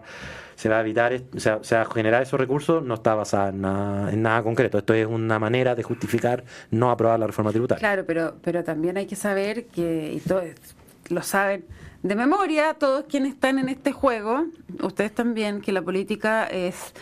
se 0.58 0.68
va 0.68 0.78
a 0.78 0.80
evitar, 0.80 1.12
o 1.36 1.38
sea, 1.38 1.60
se 1.62 1.76
va 1.76 1.82
a 1.82 1.84
generar 1.84 2.20
esos 2.20 2.38
recursos, 2.38 2.82
no 2.82 2.94
está 2.94 3.14
basada 3.14 3.50
en 3.50 3.60
nada, 3.60 4.12
en 4.12 4.22
nada 4.22 4.42
concreto. 4.42 4.78
Esto 4.78 4.92
es 4.92 5.06
una 5.06 5.38
manera 5.38 5.76
de 5.76 5.84
justificar 5.84 6.42
no 6.72 6.90
aprobar 6.90 7.20
la 7.20 7.28
reforma 7.28 7.52
tributaria. 7.52 7.78
Claro, 7.78 8.04
pero, 8.04 8.34
pero 8.42 8.64
también 8.64 8.96
hay 8.96 9.06
que 9.06 9.14
saber 9.14 9.66
que, 9.66 10.14
y 10.14 10.18
todos 10.18 10.46
lo 11.10 11.22
saben 11.22 11.64
de 12.02 12.16
memoria, 12.16 12.74
todos 12.74 13.04
quienes 13.08 13.34
están 13.34 13.60
en 13.60 13.68
este 13.68 13.92
juego, 13.92 14.46
ustedes 14.82 15.14
también, 15.14 15.60
que 15.60 15.70
la 15.70 15.82
política 15.82 16.46
es, 16.46 16.92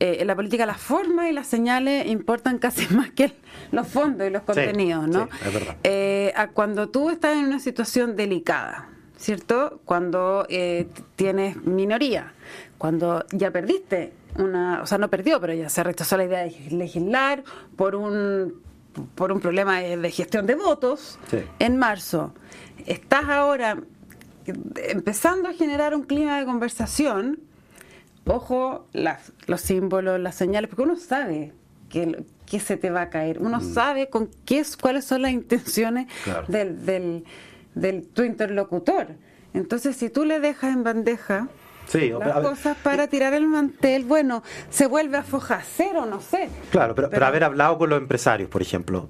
eh, 0.00 0.24
la 0.24 0.34
política 0.34 0.66
las 0.66 0.80
formas 0.80 1.30
y 1.30 1.32
las 1.32 1.46
señales 1.46 2.06
importan 2.06 2.58
casi 2.58 2.86
más 2.94 3.10
que 3.10 3.32
los 3.70 3.86
fondos 3.86 4.26
y 4.26 4.30
los 4.30 4.42
contenidos, 4.42 5.06
¿no? 5.06 5.28
es 5.44 5.54
verdad. 5.54 5.76
Eh, 5.84 6.34
cuando 6.52 6.88
tú 6.88 7.10
estás 7.10 7.36
en 7.36 7.44
una 7.44 7.60
situación 7.60 8.16
delicada, 8.16 8.88
¿cierto? 9.16 9.80
Cuando 9.84 10.46
eh, 10.48 10.86
tienes 11.16 11.56
minoría, 11.64 12.32
cuando 12.78 13.24
ya 13.32 13.50
perdiste 13.50 14.12
una, 14.36 14.82
o 14.82 14.86
sea, 14.86 14.98
no 14.98 15.08
perdió, 15.08 15.40
pero 15.40 15.52
ya 15.54 15.68
se 15.68 15.82
rechazó 15.82 16.16
la 16.16 16.24
idea 16.24 16.40
de 16.40 16.54
legislar 16.70 17.44
por 17.76 17.94
un 17.94 18.62
por 19.14 19.32
un 19.32 19.40
problema 19.40 19.80
de 19.80 20.10
gestión 20.10 20.46
de 20.46 20.54
votos 20.54 21.18
en 21.58 21.76
marzo. 21.76 22.32
Estás 22.86 23.28
ahora 23.28 23.78
empezando 24.76 25.48
a 25.48 25.52
generar 25.52 25.94
un 25.94 26.02
clima 26.02 26.38
de 26.38 26.44
conversación. 26.44 27.40
Ojo, 28.26 28.86
los 29.46 29.60
símbolos, 29.60 30.20
las 30.20 30.34
señales, 30.34 30.70
porque 30.70 30.82
uno 30.82 30.96
sabe 30.96 31.52
que, 31.88 32.24
que 32.46 32.60
se 32.60 32.76
te 32.76 32.90
va 32.90 33.02
a 33.02 33.10
caer. 33.10 33.40
Uno 33.40 33.58
mm. 33.58 33.74
sabe 33.74 34.08
con 34.08 34.30
qué, 34.44 34.64
cuáles 34.80 35.04
son 35.04 35.22
las 35.22 35.32
intenciones 35.32 36.06
del, 36.48 36.86
del 36.86 37.24
del 37.74 38.06
tu 38.06 38.22
interlocutor. 38.22 39.08
Entonces, 39.52 39.96
si 39.96 40.10
tú 40.10 40.24
le 40.24 40.40
dejas 40.40 40.74
en 40.74 40.84
bandeja 40.84 41.48
las 41.92 42.40
cosas 42.40 42.76
para 42.82 43.06
tirar 43.08 43.34
el 43.34 43.46
mantel, 43.46 44.04
bueno, 44.04 44.42
se 44.70 44.86
vuelve 44.86 45.18
a 45.18 45.22
fojacer 45.22 45.96
o 45.96 46.06
no 46.06 46.20
sé. 46.20 46.48
Claro, 46.70 46.94
pero, 46.94 47.10
pero, 47.10 47.26
haber 47.26 47.44
hablado 47.44 47.78
con 47.78 47.90
los 47.90 47.98
empresarios, 48.00 48.48
por 48.48 48.62
ejemplo. 48.62 49.08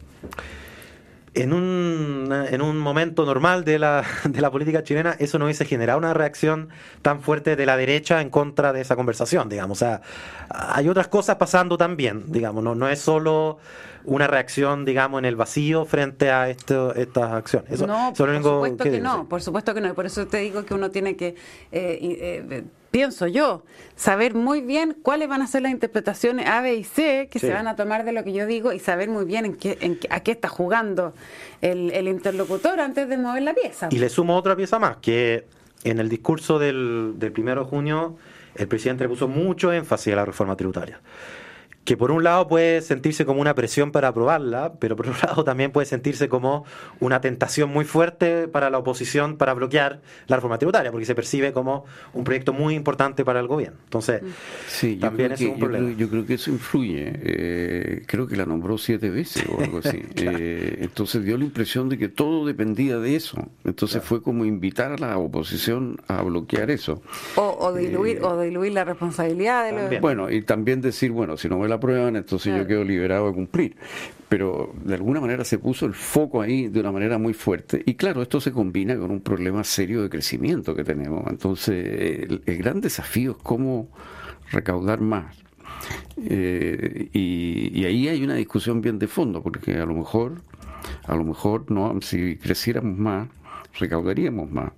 En 1.35 1.53
un, 1.53 2.29
en 2.33 2.63
un 2.63 2.79
momento 2.79 3.27
normal 3.27 3.65
de 3.65 3.79
la, 3.79 4.05
de 4.25 4.41
la 4.41 4.51
política 4.51 4.83
chilena, 4.83 5.17
eso 5.19 5.39
no 5.39 5.47
hubiese 5.47 5.65
generado 5.65 5.99
una 5.99 6.15
reacción 6.15 6.69
tan 7.03 7.21
fuerte 7.21 7.57
de 7.57 7.67
la 7.67 7.77
derecha 7.77 8.21
en 8.21 8.31
contra 8.31 8.73
de 8.73 8.81
esa 8.81 8.95
conversación, 8.95 9.49
digamos. 9.49 9.79
O 9.79 9.85
sea, 9.85 10.01
hay 10.49 10.89
otras 10.89 11.09
cosas 11.09 11.37
pasando 11.37 11.77
también, 11.77 12.25
digamos, 12.29 12.63
no, 12.63 12.75
no 12.75 12.89
es 12.89 13.01
solo 13.01 13.59
una 14.05 14.27
reacción, 14.27 14.85
digamos, 14.85 15.19
en 15.19 15.25
el 15.25 15.37
vacío 15.37 15.85
frente 15.85 16.31
a 16.31 16.49
esto, 16.49 16.95
estas 16.95 17.33
acciones. 17.33 17.81
no, 17.81 18.13
por 18.17 18.43
supuesto 18.43 18.85
que, 18.85 19.01
no, 19.01 19.29
por 19.29 19.43
supuesto 19.43 19.75
que 19.75 19.81
no. 19.81 19.89
Y 19.89 19.93
por 19.93 20.07
eso 20.07 20.27
te 20.27 20.39
digo 20.39 20.65
que 20.65 20.75
uno 20.75 20.91
tiene 20.91 21.17
que, 21.17 21.29
eh, 21.73 21.99
eh, 22.01 22.65
pienso 22.95 23.27
yo, 23.27 23.65
saber 23.97 24.35
muy 24.35 24.61
bien 24.61 24.97
cuáles 25.03 25.29
van 25.29 25.43
a 25.43 25.49
ser 25.49 25.63
las 25.63 25.73
interpretaciones 25.73 26.47
A, 26.47 26.61
B 26.61 26.77
y 26.77 26.85
C 26.85 27.29
que 27.29 27.41
se 27.41 27.53
van 27.53 27.67
a 27.67 27.75
tomar 27.75 28.05
de 28.05 28.13
lo 28.13 28.23
que 28.23 28.33
yo 28.33 28.47
digo 28.47 28.73
y 28.73 28.79
saber 28.79 29.09
muy 29.09 29.25
bien 29.25 29.47
en 29.47 29.57
qué, 29.57 29.77
en 29.81 29.99
a 30.11 30.21
qué 30.21 30.31
está 30.31 30.49
jugando 30.49 31.13
el, 31.61 31.91
el 31.91 32.07
interlocutor 32.07 32.79
antes 32.79 33.09
de 33.09 33.19
mover 33.19 33.43
la 33.43 33.53
pieza. 33.53 33.89
Y 33.91 33.99
le 33.99 34.09
sumo 34.09 34.37
otra 34.37 34.55
pieza 34.55 34.79
más, 34.79 34.99
que 34.99 35.45
en 35.83 35.99
el 35.99 36.09
discurso 36.09 36.61
del, 36.61 37.15
del 37.17 37.33
primero 37.33 37.65
de 37.65 37.67
junio 37.69 38.17
el 38.55 38.69
presidente 38.69 39.03
le 39.03 39.09
puso 39.09 39.27
mucho 39.27 39.73
énfasis 39.73 40.13
a 40.13 40.17
la 40.17 40.25
reforma 40.25 40.55
tributaria 40.55 41.01
que 41.85 41.97
por 41.97 42.11
un 42.11 42.25
lado 42.25 42.49
puede 42.49 42.81
sentirse 42.81 43.27
como 43.27 43.41
una 43.41 43.55
presión 43.55 43.93
para 43.93 44.09
aprobarla, 44.09 44.75
pero 44.79 44.97
por 44.97 45.09
otro 45.09 45.27
lado 45.27 45.45
también 45.45 45.71
puede 45.71 45.87
sentirse 45.87 46.29
como 46.29 46.65
una 47.01 47.21
tentación 47.21 47.71
muy 47.71 47.85
fuerte 47.85 48.49
para 48.49 48.71
la 48.71 48.79
oposición 48.79 49.37
para 49.37 49.55
bloquear 49.55 50.01
la 50.27 50.37
reforma 50.37 50.59
tributaria, 50.59 50.91
porque 50.91 51.07
se 51.07 51.15
percibe 51.15 51.53
como 51.53 51.85
un 52.13 52.25
proyecto 52.25 52.53
muy 52.53 52.75
importante 52.75 53.25
para 53.25 53.41
el 53.41 53.47
gobierno. 53.47 53.79
Entonces, 53.85 54.23
sí, 54.67 54.97
también 54.97 55.33
es 55.33 55.41
un 55.43 55.59
problema. 55.59 55.93
Yo 55.97 56.09
creo, 56.09 56.25
que 56.25 56.35
eso 56.35 56.51
influye. 56.51 57.13
Eh, 57.23 58.03
creo 58.07 58.27
que 58.27 58.37
la 58.37 58.47
nombró 58.47 58.79
siete 58.79 59.11
veces 59.11 59.45
o 59.49 59.63
algo 59.63 59.79
así. 59.79 60.03
Eh, 60.17 60.79
entonces 60.81 61.25
dio 61.25 61.37
la 61.37 61.45
impresión 61.45 61.89
de 61.89 61.99
que 61.99 62.09
todo 62.09 62.47
dependía 62.47 62.99
de 62.99 63.17
eso. 63.17 63.51
Entonces 63.65 64.03
fue 64.03 64.23
como 64.23 64.45
invitar 64.45 64.93
a 64.93 64.97
la 64.97 65.19
oposición 65.19 66.01
a 66.09 66.23
bloquear 66.23 66.71
eso. 66.71 67.03
O, 67.37 67.73
diluir, 67.73 68.19
eh, 68.19 68.23
o 68.23 68.41
diluir 68.41 68.73
la 68.73 68.85
responsabilidad 68.85 69.91
de 69.91 69.99
Bueno, 69.99 70.31
y 70.31 70.43
también 70.43 70.81
decir, 70.81 71.11
bueno, 71.11 71.37
si 71.37 71.49
no 71.49 71.59
me 71.59 71.69
la 71.69 71.74
aprueban, 71.75 72.17
entonces 72.17 72.57
yo 72.57 72.67
quedo 72.67 72.85
liberado 72.85 73.29
de 73.29 73.35
cumplir. 73.35 73.77
Pero 74.29 74.75
de 74.85 74.95
alguna 74.95 75.21
manera 75.21 75.45
se 75.45 75.59
puso 75.59 75.87
el 75.87 75.95
foco 75.95 76.41
ahí 76.41 76.69
de 76.69 76.81
una 76.81 76.91
manera 76.91 77.19
muy 77.19 77.35
fuerte. 77.35 77.83
Y 77.87 77.95
claro, 77.95 78.23
esto 78.23 78.41
se 78.41 78.53
combina 78.53 78.97
con 78.97 79.11
un 79.11 79.21
problema 79.21 79.63
serio 79.65 80.03
de 80.03 80.09
crecimiento 80.09 80.75
que 80.75 80.83
tenemos. 80.83 81.25
Entonces, 81.29 81.77
el, 82.47 82.59
gran 82.59 82.81
desafío 82.81 83.33
es 83.33 83.37
cómo 83.43 83.89
recaudar 84.51 85.01
más. 85.01 85.37
Eh, 86.17 87.11
y, 87.13 87.79
y 87.79 87.85
ahí 87.85 88.09
hay 88.09 88.25
una 88.25 88.35
discusión 88.35 88.81
bien 88.81 88.99
de 88.99 89.07
fondo, 89.07 89.43
porque 89.43 89.75
a 89.75 89.85
lo 89.85 89.95
mejor, 89.95 90.41
a 91.07 91.15
lo 91.15 91.25
mejor 91.25 91.71
no, 91.71 92.01
si 92.01 92.37
creciéramos 92.37 92.99
más, 92.99 93.29
recaudaríamos 93.79 94.51
más. 94.51 94.73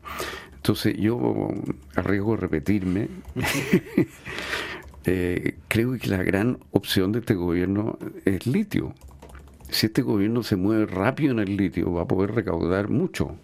Entonces 0.67 0.97
yo 0.97 1.49
arriesgo 1.95 2.35
a 2.35 2.37
repetirme. 2.37 3.09
Eh, 5.07 5.55
creo 5.69 5.97
que 5.99 6.09
la 6.09 6.23
gran 6.23 6.59
opción 6.73 7.13
de 7.13 7.21
este 7.21 7.35
gobierno 7.35 7.97
es 8.25 8.47
litio. 8.47 8.93
Si 9.71 9.87
este 9.87 10.03
gobierno 10.03 10.43
se 10.43 10.57
mueve 10.57 10.87
rápido 10.87 11.33
en 11.33 11.39
el 11.39 11.57
litio, 11.57 11.93
va 11.93 12.03
a 12.03 12.09
poder 12.09 12.35
recaudar 12.35 12.89
mucho. 12.89 13.37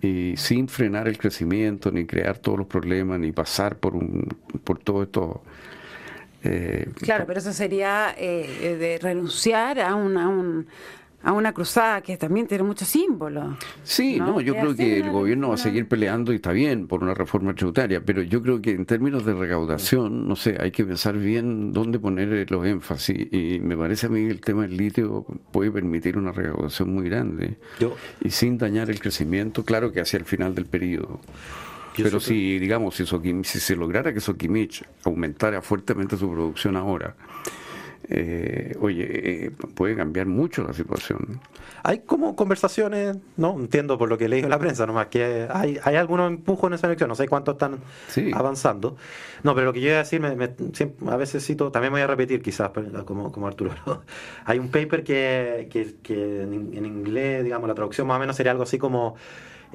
Y 0.00 0.34
sin 0.36 0.68
frenar 0.68 1.08
el 1.08 1.18
crecimiento, 1.18 1.90
ni 1.90 2.06
crear 2.06 2.38
todos 2.38 2.58
los 2.58 2.66
problemas, 2.68 3.18
ni 3.18 3.32
pasar 3.32 3.76
por, 3.76 3.96
un, 3.96 4.28
por 4.62 4.78
todo 4.78 5.02
esto. 5.02 5.42
Eh, 6.44 6.88
claro, 7.02 7.24
pero 7.26 7.40
eso 7.40 7.52
sería 7.52 8.14
eh, 8.16 8.76
de 8.78 8.98
renunciar 8.98 9.80
a, 9.80 9.94
una, 9.96 10.28
un, 10.28 10.68
a 11.22 11.32
una 11.32 11.52
cruzada 11.52 12.00
que 12.00 12.16
también 12.16 12.46
tiene 12.46 12.64
muchos 12.64 12.88
símbolos. 12.88 13.56
Sí, 13.82 14.18
no, 14.18 14.40
yo 14.40 14.54
creo 14.54 14.74
que 14.74 15.00
el 15.00 15.10
gobierno 15.10 15.48
va 15.48 15.54
a 15.54 15.58
seguir 15.58 15.86
peleando 15.86 16.32
y 16.32 16.36
está 16.36 16.52
bien 16.52 16.86
por 16.86 17.02
una 17.02 17.14
reforma 17.14 17.54
tributaria, 17.54 18.02
pero 18.04 18.22
yo 18.22 18.42
creo 18.42 18.62
que 18.62 18.70
en 18.70 18.86
términos 18.86 19.24
de 19.24 19.34
recaudación, 19.34 20.26
no 20.26 20.36
sé, 20.36 20.56
hay 20.58 20.70
que 20.70 20.84
pensar 20.84 21.16
bien 21.18 21.72
dónde 21.72 21.98
poner 21.98 22.50
los 22.50 22.66
énfasis 22.66 23.32
y 23.32 23.58
me 23.60 23.76
parece 23.76 24.06
a 24.06 24.08
mí 24.08 24.24
que 24.24 24.30
el 24.30 24.40
tema 24.40 24.62
del 24.62 24.76
litio 24.76 25.26
puede 25.52 25.70
permitir 25.70 26.16
una 26.16 26.32
recaudación 26.32 26.94
muy 26.94 27.08
grande 27.08 27.58
y 28.22 28.30
sin 28.30 28.56
dañar 28.56 28.90
el 28.90 29.00
crecimiento, 29.00 29.64
claro 29.64 29.92
que 29.92 30.00
hacia 30.00 30.18
el 30.18 30.24
final 30.24 30.54
del 30.54 30.66
periodo. 30.66 31.20
Pero 31.96 32.20
si, 32.20 32.58
digamos, 32.58 32.94
si, 32.94 33.04
si 33.04 33.60
se 33.60 33.76
lograra 33.76 34.14
que 34.14 34.20
Sokimich 34.20 34.84
aumentara 35.04 35.60
fuertemente 35.60 36.16
su 36.16 36.30
producción 36.30 36.76
ahora, 36.76 37.14
eh, 38.08 38.76
oye, 38.80 39.06
eh, 39.46 39.50
puede 39.74 39.94
cambiar 39.94 40.26
mucho 40.26 40.64
la 40.64 40.72
situación. 40.72 41.40
Hay 41.82 42.00
como 42.00 42.34
conversaciones, 42.34 43.16
no 43.36 43.56
entiendo 43.58 43.98
por 43.98 44.08
lo 44.08 44.18
que 44.18 44.24
he 44.24 44.28
leído 44.28 44.46
en 44.46 44.50
la 44.50 44.58
prensa, 44.58 44.86
nomás 44.86 45.06
que 45.06 45.46
hay, 45.50 45.78
hay 45.82 45.96
algunos 45.96 46.28
empujos 46.28 46.68
en 46.68 46.74
esa 46.74 46.86
elección, 46.86 47.08
no 47.08 47.14
sé 47.14 47.28
cuántos 47.28 47.54
están 47.54 47.78
avanzando. 48.34 48.96
No, 49.42 49.54
pero 49.54 49.66
lo 49.66 49.72
que 49.72 49.80
yo 49.80 49.88
iba 49.88 49.96
a 49.96 50.02
decir, 50.02 50.22
a 50.24 51.16
veces 51.16 51.44
cito, 51.46 51.70
también 51.70 51.92
voy 51.92 52.02
a 52.02 52.06
repetir 52.06 52.42
quizás, 52.42 52.70
como, 53.04 53.30
como 53.32 53.46
Arturo, 53.46 53.72
hay 54.44 54.58
un 54.58 54.70
paper 54.70 55.04
que, 55.04 55.68
que, 56.02 56.42
en, 56.42 56.84
inglés, 56.84 57.44
digamos, 57.44 57.68
la 57.68 57.74
traducción 57.74 58.06
más 58.06 58.16
o 58.16 58.20
menos 58.20 58.36
sería 58.36 58.52
algo 58.52 58.64
así 58.64 58.78
como 58.78 59.14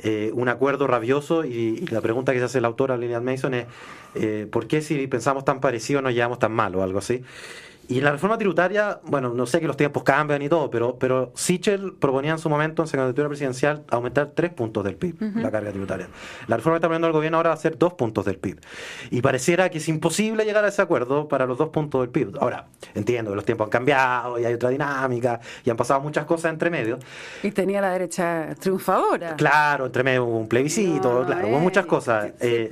eh, 0.03 0.31
un 0.33 0.49
acuerdo 0.49 0.87
rabioso 0.87 1.45
y, 1.45 1.85
la 1.87 2.01
pregunta 2.01 2.33
que 2.33 2.39
se 2.39 2.45
hace 2.45 2.61
la 2.61 2.67
autora 2.67 2.97
Lilian 2.97 3.23
Mason 3.23 3.53
es 3.53 3.65
¿por 4.49 4.67
qué 4.67 4.81
si 4.81 5.07
pensamos 5.07 5.45
tan 5.45 5.59
parecido 5.59 6.01
nos 6.01 6.13
llevamos 6.13 6.39
tan 6.39 6.51
mal 6.51 6.75
o 6.75 6.83
algo 6.83 6.99
así? 6.99 7.23
Y 7.87 8.01
la 8.01 8.11
reforma 8.11 8.37
tributaria, 8.37 8.99
bueno, 9.03 9.33
no 9.33 9.45
sé 9.45 9.59
que 9.59 9.67
los 9.67 9.77
tiempos 9.77 10.03
cambian 10.03 10.41
y 10.41 10.49
todo, 10.49 10.69
pero, 10.69 10.97
pero 10.97 11.31
Sichel 11.35 11.93
proponía 11.93 12.31
en 12.31 12.39
su 12.39 12.49
momento 12.49 12.83
en 12.83 12.89
candidatura 12.89 13.27
presidencial 13.27 13.83
aumentar 13.89 14.31
tres 14.33 14.51
puntos 14.51 14.83
del 14.83 14.95
PIB, 14.95 15.15
la 15.35 15.51
carga 15.51 15.71
tributaria. 15.71 16.07
La 16.47 16.57
reforma 16.57 16.75
que 16.75 16.79
está 16.79 16.87
poniendo 16.87 17.07
el 17.07 17.13
gobierno 17.13 17.37
ahora 17.37 17.49
va 17.49 17.55
a 17.55 17.57
ser 17.59 17.77
dos 17.77 17.93
puntos 17.93 18.25
del 18.25 18.37
PIB. 18.37 18.59
Y 19.11 19.21
pareciera 19.21 19.69
que 19.69 19.77
es 19.77 19.87
imposible 19.87 20.45
llegar 20.45 20.65
a 20.65 20.69
ese 20.69 20.81
acuerdo 20.81 21.27
para 21.27 21.45
los 21.45 21.57
dos 21.57 21.69
puntos 21.69 22.01
del 22.01 22.09
PIB. 22.09 22.37
Ahora, 22.39 22.67
entiendo 22.95 23.31
que 23.31 23.35
los 23.35 23.45
tiempos 23.45 23.65
han 23.65 23.71
cambiado 23.71 24.39
y 24.39 24.45
hay 24.45 24.53
otra 24.53 24.69
dinámica 24.69 25.39
y 25.63 25.69
han 25.69 25.77
pasado 25.77 26.01
muchas 26.01 26.25
cosas 26.25 26.51
entre 26.51 26.69
medio. 26.69 26.97
Y 27.43 27.51
tenía 27.51 27.81
la 27.81 27.91
derecha 27.91 28.55
triunfadora. 28.59 29.35
Claro, 29.35 29.85
entre 29.87 30.03
medio 30.03 30.25
hubo 30.25 30.39
un 30.39 30.47
plebiscito, 30.47 31.23
claro, 31.25 31.47
hubo 31.49 31.59
muchas 31.59 31.85
cosas. 31.85 32.31
Eh, 32.39 32.69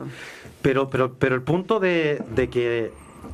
pero, 0.62 0.90
pero, 0.90 1.14
pero 1.14 1.36
el 1.36 1.42
punto 1.42 1.80
de, 1.80 2.24
de 2.34 2.50
que 2.50 2.92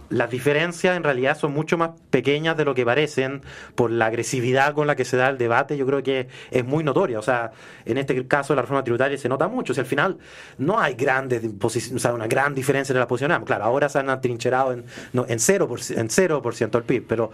las 0.09 0.29
diferencias 0.29 0.97
en 0.97 1.03
realidad 1.03 1.37
son 1.37 1.53
mucho 1.53 1.77
más 1.77 1.91
pequeñas 2.09 2.57
de 2.57 2.65
lo 2.65 2.73
que 2.73 2.85
parecen 2.85 3.41
por 3.75 3.91
la 3.91 4.07
agresividad 4.07 4.73
con 4.73 4.87
la 4.87 4.95
que 4.95 5.05
se 5.05 5.17
da 5.17 5.29
el 5.29 5.37
debate. 5.37 5.77
Yo 5.77 5.85
creo 5.85 6.01
que 6.03 6.27
es 6.51 6.65
muy 6.65 6.83
notoria. 6.83 7.19
O 7.19 7.21
sea, 7.21 7.51
en 7.85 7.97
este 7.97 8.27
caso 8.27 8.53
de 8.53 8.57
la 8.57 8.61
reforma 8.63 8.83
tributaria 8.83 9.17
se 9.17 9.29
nota 9.29 9.47
mucho. 9.47 9.73
O 9.73 9.75
sea, 9.75 9.83
al 9.83 9.87
final 9.87 10.17
no 10.57 10.79
hay 10.79 10.95
grandes 10.95 11.43
o 11.63 11.69
sea, 11.69 12.13
una 12.13 12.27
gran 12.27 12.55
diferencia 12.55 12.93
en 12.93 12.99
la 12.99 13.07
posición. 13.07 13.43
Claro, 13.45 13.65
ahora 13.65 13.89
se 13.89 13.99
han 13.99 14.09
atrincherado 14.09 14.73
en, 14.73 14.85
no, 15.13 15.25
en 15.27 15.37
0%, 15.37 15.97
en 15.97 16.09
0 16.09 16.41
el 16.59 16.83
PIB, 16.83 17.05
pero, 17.07 17.31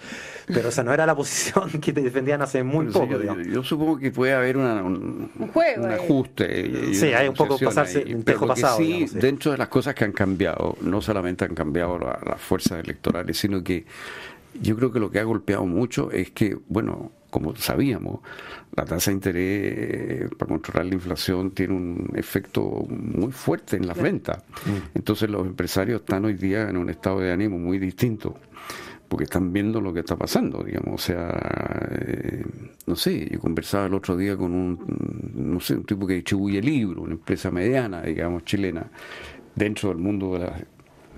pero 0.47 0.69
esa 0.69 0.83
no 0.83 0.93
era 0.93 1.05
la 1.05 1.15
posición 1.15 1.69
que 1.81 1.93
te 1.93 2.01
defendían 2.01 2.41
hace 2.41 2.63
muy 2.63 2.87
poco. 2.87 3.17
yo, 3.21 3.63
supongo 3.63 3.97
que 3.97 4.11
puede 4.11 4.33
haber 4.33 4.57
un, 4.57 5.31
un, 5.37 5.91
ajuste. 5.91 6.93
Sí, 6.93 7.13
hay 7.13 7.27
un 7.27 7.35
poco 7.35 7.57
pasarse, 7.57 8.03
un 8.13 8.23
pasado. 8.23 8.77
sí, 8.77 9.05
dentro 9.13 9.51
de 9.51 9.57
las 9.57 9.69
cosas 9.69 9.95
que 9.95 10.03
han 10.03 10.11
cambiado, 10.11 10.77
no 10.81 11.01
solamente 11.01 11.45
han 11.45 11.55
cambiado 11.55 11.97
las 11.97 12.15
la 12.25 12.35
fuerzas 12.45 12.83
electorales, 12.83 13.37
sino 13.37 13.63
que 13.63 13.85
yo 14.61 14.75
creo 14.75 14.91
que 14.91 14.99
lo 14.99 15.11
que 15.11 15.19
ha 15.19 15.23
golpeado 15.23 15.65
mucho 15.65 16.11
es 16.11 16.31
que, 16.31 16.57
bueno, 16.67 17.11
como 17.29 17.55
sabíamos, 17.55 18.21
la 18.75 18.85
tasa 18.85 19.11
de 19.11 19.15
interés 19.15 20.29
para 20.37 20.49
controlar 20.49 20.85
la 20.85 20.93
inflación 20.93 21.51
tiene 21.51 21.73
un 21.73 22.11
efecto 22.15 22.85
muy 22.89 23.31
fuerte 23.31 23.75
en 23.75 23.87
las 23.87 24.01
ventas. 24.01 24.43
Mm. 24.65 24.95
Entonces 24.97 25.29
los 25.29 25.45
empresarios 25.45 26.01
están 26.01 26.23
hoy 26.25 26.35
día 26.35 26.69
en 26.69 26.77
un 26.77 26.89
estado 26.89 27.19
de 27.19 27.33
ánimo 27.33 27.57
muy 27.57 27.77
distinto 27.77 28.37
porque 29.07 29.25
están 29.25 29.53
viendo 29.53 29.81
lo 29.81 29.93
que 29.93 29.99
está 29.99 30.15
pasando, 30.15 30.63
digamos, 30.63 30.95
o 30.95 30.97
sea, 30.97 31.89
eh, 31.91 32.43
no 32.87 32.95
sé, 32.95 33.29
yo 33.31 33.39
conversaba 33.39 33.85
el 33.85 33.93
otro 33.93 34.17
día 34.17 34.35
con 34.35 34.53
un, 34.53 34.79
no 35.35 35.59
sé, 35.59 35.75
un 35.75 35.83
tipo 35.83 36.07
que 36.07 36.15
distribuye 36.15 36.61
libros, 36.61 37.03
una 37.03 37.13
empresa 37.13 37.51
mediana, 37.51 38.01
digamos, 38.01 38.43
chilena, 38.45 38.89
dentro 39.53 39.89
del 39.89 39.99
mundo 39.99 40.33
de 40.33 40.39
la 40.39 40.57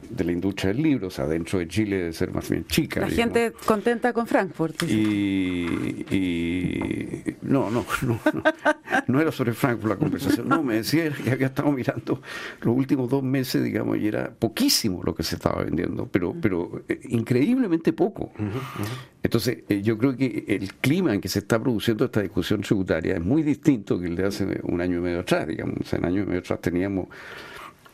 de 0.09 0.23
la 0.23 0.31
industria 0.31 0.73
del 0.73 0.81
libro, 0.81 1.07
o 1.07 1.11
sea, 1.11 1.27
dentro 1.27 1.59
de 1.59 1.67
Chile 1.67 1.97
debe 1.97 2.13
ser 2.13 2.31
más 2.33 2.49
bien 2.49 2.65
chica. 2.65 3.01
La 3.01 3.09
gente 3.09 3.53
contenta 3.65 4.13
con 4.13 4.27
Frankfurt. 4.27 4.83
Y, 4.83 5.65
no, 7.41 7.69
no, 7.69 7.85
no, 8.01 8.19
no, 9.07 9.21
era 9.21 9.31
sobre 9.31 9.53
Frankfurt 9.53 9.93
la 9.93 9.99
conversación, 9.99 10.47
no, 10.47 10.63
me 10.63 10.75
decía 10.75 11.11
que 11.11 11.31
había 11.31 11.47
estado 11.47 11.71
mirando 11.71 12.21
los 12.61 12.75
últimos 12.75 13.09
dos 13.09 13.23
meses, 13.23 13.63
digamos, 13.63 13.97
y 13.97 14.07
era 14.07 14.31
poquísimo 14.31 15.01
lo 15.03 15.15
que 15.15 15.23
se 15.23 15.35
estaba 15.35 15.63
vendiendo, 15.63 16.07
pero, 16.07 16.35
pero 16.39 16.83
eh, 16.87 16.99
increíblemente 17.09 17.93
poco. 17.93 18.31
Entonces, 19.23 19.59
eh, 19.67 19.81
yo 19.81 19.97
creo 19.97 20.15
que 20.15 20.45
el 20.47 20.73
clima 20.75 21.13
en 21.13 21.21
que 21.21 21.27
se 21.27 21.39
está 21.39 21.61
produciendo 21.61 22.05
esta 22.05 22.21
discusión 22.21 22.61
tributaria 22.61 23.15
es 23.15 23.21
muy 23.21 23.43
distinto 23.43 23.99
que 23.99 24.07
el 24.07 24.15
de 24.15 24.25
hace 24.25 24.59
un 24.63 24.81
año 24.81 24.97
y 24.97 25.01
medio 25.01 25.19
atrás, 25.19 25.47
digamos, 25.47 25.91
en 25.93 25.99
un 25.99 26.05
año 26.05 26.23
y 26.23 26.25
medio 26.25 26.39
atrás 26.39 26.61
teníamos 26.61 27.07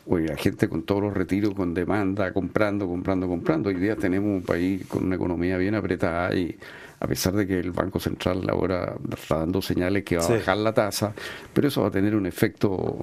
Oye, 0.06 0.36
gente 0.36 0.68
con 0.68 0.82
todos 0.82 1.02
los 1.02 1.14
retiros, 1.14 1.54
con 1.54 1.72
demanda, 1.72 2.32
comprando, 2.32 2.86
comprando, 2.86 3.26
comprando. 3.26 3.70
Hoy 3.70 3.76
día 3.76 3.96
tenemos 3.96 4.28
un 4.28 4.42
país 4.42 4.86
con 4.86 5.04
una 5.04 5.16
economía 5.16 5.56
bien 5.56 5.74
apretada 5.74 6.34
y 6.34 6.56
a 7.00 7.06
pesar 7.06 7.32
de 7.34 7.46
que 7.46 7.58
el 7.58 7.70
Banco 7.70 7.98
Central 7.98 8.46
ahora 8.50 8.96
está 9.16 9.38
dando 9.38 9.62
señales 9.62 10.04
que 10.04 10.18
va 10.18 10.24
a 10.24 10.28
bajar 10.28 10.56
la 10.58 10.74
tasa, 10.74 11.14
pero 11.52 11.68
eso 11.68 11.82
va 11.82 11.88
a 11.88 11.90
tener 11.90 12.14
un 12.14 12.26
efecto... 12.26 12.98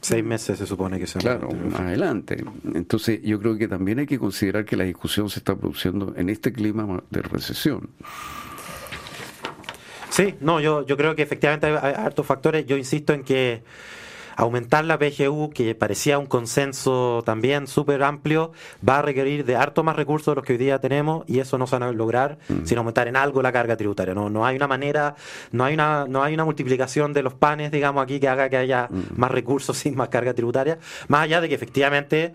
Seis 0.00 0.24
meses 0.24 0.58
se 0.58 0.66
supone 0.66 0.98
que 0.98 1.06
se 1.06 1.18
Claro, 1.18 1.50
más 1.50 1.80
adelante. 1.80 2.42
Entonces 2.72 3.20
yo 3.22 3.38
creo 3.40 3.58
que 3.58 3.68
también 3.68 3.98
hay 3.98 4.06
que 4.06 4.18
considerar 4.18 4.64
que 4.64 4.76
la 4.76 4.84
discusión 4.84 5.28
se 5.28 5.40
está 5.40 5.54
produciendo 5.54 6.14
en 6.16 6.30
este 6.30 6.52
clima 6.52 7.02
de 7.10 7.20
recesión. 7.22 7.90
Sí, 10.08 10.34
no, 10.40 10.60
yo, 10.60 10.86
yo 10.86 10.96
creo 10.96 11.14
que 11.14 11.22
efectivamente 11.22 11.66
hay, 11.66 11.74
hay 11.80 11.94
hartos 11.94 12.24
factores. 12.24 12.64
Yo 12.64 12.76
insisto 12.76 13.12
en 13.12 13.22
que 13.22 13.62
aumentar 14.38 14.84
la 14.84 15.00
PGU, 15.00 15.50
que 15.50 15.74
parecía 15.74 16.16
un 16.16 16.26
consenso 16.26 17.24
también 17.26 17.66
súper 17.66 18.04
amplio, 18.04 18.52
va 18.88 19.00
a 19.00 19.02
requerir 19.02 19.44
de 19.44 19.56
harto 19.56 19.82
más 19.82 19.96
recursos 19.96 20.30
de 20.30 20.36
los 20.36 20.44
que 20.44 20.52
hoy 20.52 20.58
día 20.58 20.80
tenemos 20.80 21.24
y 21.26 21.40
eso 21.40 21.58
no 21.58 21.66
se 21.66 21.76
va 21.76 21.88
a 21.88 21.92
lograr 21.92 22.38
mm. 22.48 22.64
sin 22.64 22.78
aumentar 22.78 23.08
en 23.08 23.16
algo 23.16 23.42
la 23.42 23.50
carga 23.50 23.76
tributaria. 23.76 24.14
No, 24.14 24.30
no 24.30 24.46
hay 24.46 24.54
una 24.54 24.68
manera, 24.68 25.16
no 25.50 25.64
hay 25.64 25.74
una, 25.74 26.06
no 26.08 26.22
hay 26.22 26.34
una 26.34 26.44
multiplicación 26.44 27.12
de 27.12 27.24
los 27.24 27.34
panes, 27.34 27.72
digamos, 27.72 28.00
aquí 28.00 28.20
que 28.20 28.28
haga 28.28 28.48
que 28.48 28.56
haya 28.56 28.86
mm. 28.88 29.18
más 29.18 29.32
recursos 29.32 29.76
sin 29.76 29.96
más 29.96 30.08
carga 30.08 30.32
tributaria, 30.34 30.78
más 31.08 31.22
allá 31.22 31.40
de 31.40 31.48
que 31.48 31.56
efectivamente 31.56 32.32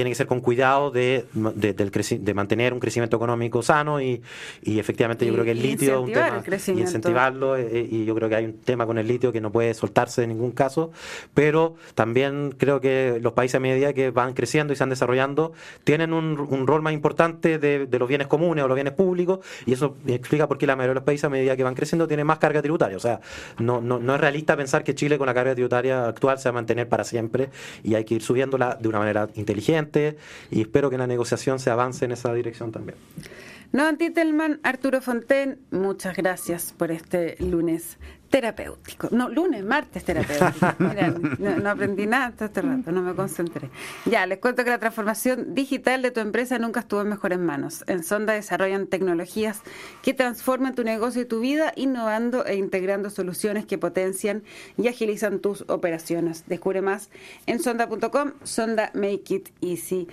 tiene 0.00 0.12
que 0.12 0.14
ser 0.14 0.26
con 0.26 0.40
cuidado 0.40 0.90
de, 0.90 1.26
de, 1.34 1.74
del 1.74 1.90
de 1.90 2.32
mantener 2.32 2.72
un 2.72 2.80
crecimiento 2.80 3.18
económico 3.18 3.62
sano 3.62 4.00
y, 4.00 4.22
y 4.62 4.78
efectivamente 4.78 5.26
yo 5.26 5.34
creo 5.34 5.44
que 5.44 5.50
el 5.50 5.60
litio 5.60 5.92
es 5.92 6.00
un 6.00 6.10
tema 6.10 6.42
y 6.46 6.80
incentivarlo 6.80 7.54
eh, 7.54 7.68
eh, 7.70 7.88
y 7.90 8.06
yo 8.06 8.14
creo 8.14 8.30
que 8.30 8.36
hay 8.36 8.46
un 8.46 8.60
tema 8.60 8.86
con 8.86 8.96
el 8.96 9.06
litio 9.06 9.30
que 9.30 9.42
no 9.42 9.52
puede 9.52 9.74
soltarse 9.74 10.22
en 10.22 10.30
ningún 10.30 10.52
caso 10.52 10.90
pero 11.34 11.74
también 11.94 12.54
creo 12.56 12.80
que 12.80 13.18
los 13.20 13.34
países 13.34 13.56
a 13.56 13.60
medida 13.60 13.92
que 13.92 14.10
van 14.10 14.32
creciendo 14.32 14.72
y 14.72 14.76
se 14.76 14.84
han 14.84 14.88
desarrollando 14.88 15.52
tienen 15.84 16.14
un, 16.14 16.40
un 16.40 16.66
rol 16.66 16.80
más 16.80 16.94
importante 16.94 17.58
de, 17.58 17.84
de, 17.84 17.98
los 17.98 18.08
bienes 18.08 18.26
comunes 18.26 18.64
o 18.64 18.68
los 18.68 18.74
bienes 18.76 18.94
públicos 18.94 19.40
y 19.66 19.74
eso 19.74 19.98
explica 20.06 20.48
por 20.48 20.56
qué 20.56 20.66
la 20.66 20.76
mayoría 20.76 20.92
de 20.92 21.00
los 21.00 21.04
países 21.04 21.24
a 21.24 21.28
medida 21.28 21.58
que 21.58 21.62
van 21.62 21.74
creciendo 21.74 22.08
tienen 22.08 22.26
más 22.26 22.38
carga 22.38 22.62
tributaria. 22.62 22.96
O 22.96 23.00
sea 23.00 23.20
no, 23.58 23.82
no, 23.82 23.98
no 23.98 24.14
es 24.14 24.20
realista 24.22 24.56
pensar 24.56 24.82
que 24.82 24.94
Chile 24.94 25.18
con 25.18 25.26
la 25.26 25.34
carga 25.34 25.52
tributaria 25.52 26.08
actual 26.08 26.38
se 26.38 26.48
va 26.48 26.52
a 26.52 26.54
mantener 26.54 26.88
para 26.88 27.04
siempre 27.04 27.50
y 27.84 27.96
hay 27.96 28.04
que 28.06 28.14
ir 28.14 28.22
subiéndola 28.22 28.78
de 28.80 28.88
una 28.88 28.98
manera 28.98 29.28
inteligente 29.34 29.89
y 30.50 30.60
espero 30.60 30.90
que 30.90 30.98
la 30.98 31.06
negociación 31.06 31.58
se 31.58 31.70
avance 31.70 32.04
en 32.04 32.12
esa 32.12 32.32
dirección 32.32 32.72
también. 32.72 32.96
Noam 33.72 33.96
Titelman, 33.96 34.58
Arturo 34.64 35.00
Fonten, 35.00 35.60
muchas 35.70 36.16
gracias 36.16 36.74
por 36.76 36.90
este 36.90 37.36
lunes 37.38 37.98
terapéutico. 38.28 39.08
No, 39.12 39.28
lunes, 39.28 39.64
martes 39.64 40.02
terapéutico. 40.02 40.74
Mira, 40.80 41.14
no, 41.38 41.70
aprendí 41.70 42.04
nada 42.04 42.32
todo 42.32 42.46
este 42.46 42.62
rato, 42.62 42.90
no 42.90 43.00
me 43.02 43.14
concentré. 43.14 43.70
Ya, 44.06 44.26
les 44.26 44.38
cuento 44.38 44.64
que 44.64 44.70
la 44.70 44.78
transformación 44.78 45.54
digital 45.54 46.02
de 46.02 46.10
tu 46.10 46.18
empresa 46.18 46.58
nunca 46.58 46.80
estuvo 46.80 47.02
en 47.02 47.10
mejores 47.10 47.38
manos. 47.38 47.84
En 47.86 48.02
Sonda 48.02 48.32
desarrollan 48.32 48.88
tecnologías 48.88 49.62
que 50.02 50.14
transforman 50.14 50.74
tu 50.74 50.82
negocio 50.82 51.22
y 51.22 51.26
tu 51.26 51.38
vida, 51.38 51.72
innovando 51.76 52.44
e 52.46 52.56
integrando 52.56 53.08
soluciones 53.08 53.66
que 53.66 53.78
potencian 53.78 54.42
y 54.78 54.88
agilizan 54.88 55.38
tus 55.38 55.64
operaciones. 55.68 56.44
Descubre 56.48 56.82
más 56.82 57.08
en 57.46 57.60
sonda.com, 57.60 58.32
Sonda 58.42 58.90
Make 58.94 59.34
It 59.34 59.48
Easy. 59.60 60.08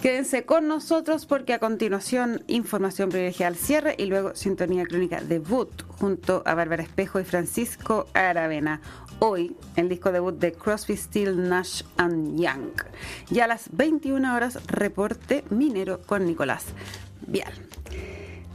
Quédense 0.00 0.46
con 0.46 0.66
nosotros 0.66 1.26
porque 1.26 1.52
a 1.52 1.58
continuación 1.58 2.42
información 2.46 3.10
privilegiada 3.10 3.48
al 3.48 3.56
cierre 3.56 3.94
y 3.98 4.06
luego 4.06 4.34
sintonía 4.34 4.86
crónica 4.86 5.20
debut 5.20 5.68
junto 5.88 6.42
a 6.46 6.54
Bárbara 6.54 6.82
Espejo 6.82 7.20
y 7.20 7.24
Francisco 7.24 8.06
Aravena. 8.14 8.80
Hoy 9.18 9.54
el 9.76 9.90
disco 9.90 10.10
debut 10.10 10.38
de 10.38 10.52
Crosby, 10.52 10.96
Steel, 10.96 11.46
Nash 11.46 11.82
and 11.98 12.40
Young. 12.40 12.72
Y 13.30 13.40
a 13.40 13.46
las 13.46 13.68
21 13.72 14.34
horas 14.34 14.58
reporte 14.68 15.44
minero 15.50 16.00
con 16.00 16.24
Nicolás 16.24 16.64
Vial. 17.26 17.52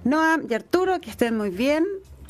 Noam 0.04 0.48
y 0.50 0.54
Arturo, 0.56 1.00
que 1.00 1.12
estén 1.12 1.38
muy 1.38 1.52
bien 1.52 1.86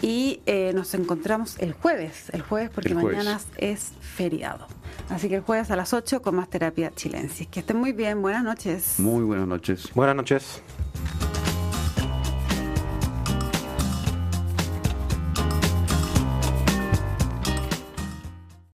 y 0.05 0.39
eh, 0.45 0.71
nos 0.75 0.93
encontramos 0.93 1.57
el 1.57 1.73
jueves, 1.73 2.29
el 2.31 2.43
jueves 2.43 2.69
porque 2.69 2.93
mañana 2.93 3.39
es 3.57 3.91
feriado. 4.01 4.67
Así 5.09 5.29
que 5.29 5.37
el 5.37 5.41
jueves 5.41 5.71
a 5.71 5.75
las 5.75 5.93
8 5.93 6.21
con 6.21 6.35
más 6.35 6.47
terapia 6.47 6.91
chilensis. 6.93 7.47
Que 7.47 7.61
estén 7.61 7.77
muy 7.77 7.91
bien, 7.91 8.21
buenas 8.21 8.43
noches. 8.43 8.99
Muy 8.99 9.23
buenas 9.23 9.47
noches. 9.47 9.89
Buenas 9.95 10.15
noches. 10.15 10.61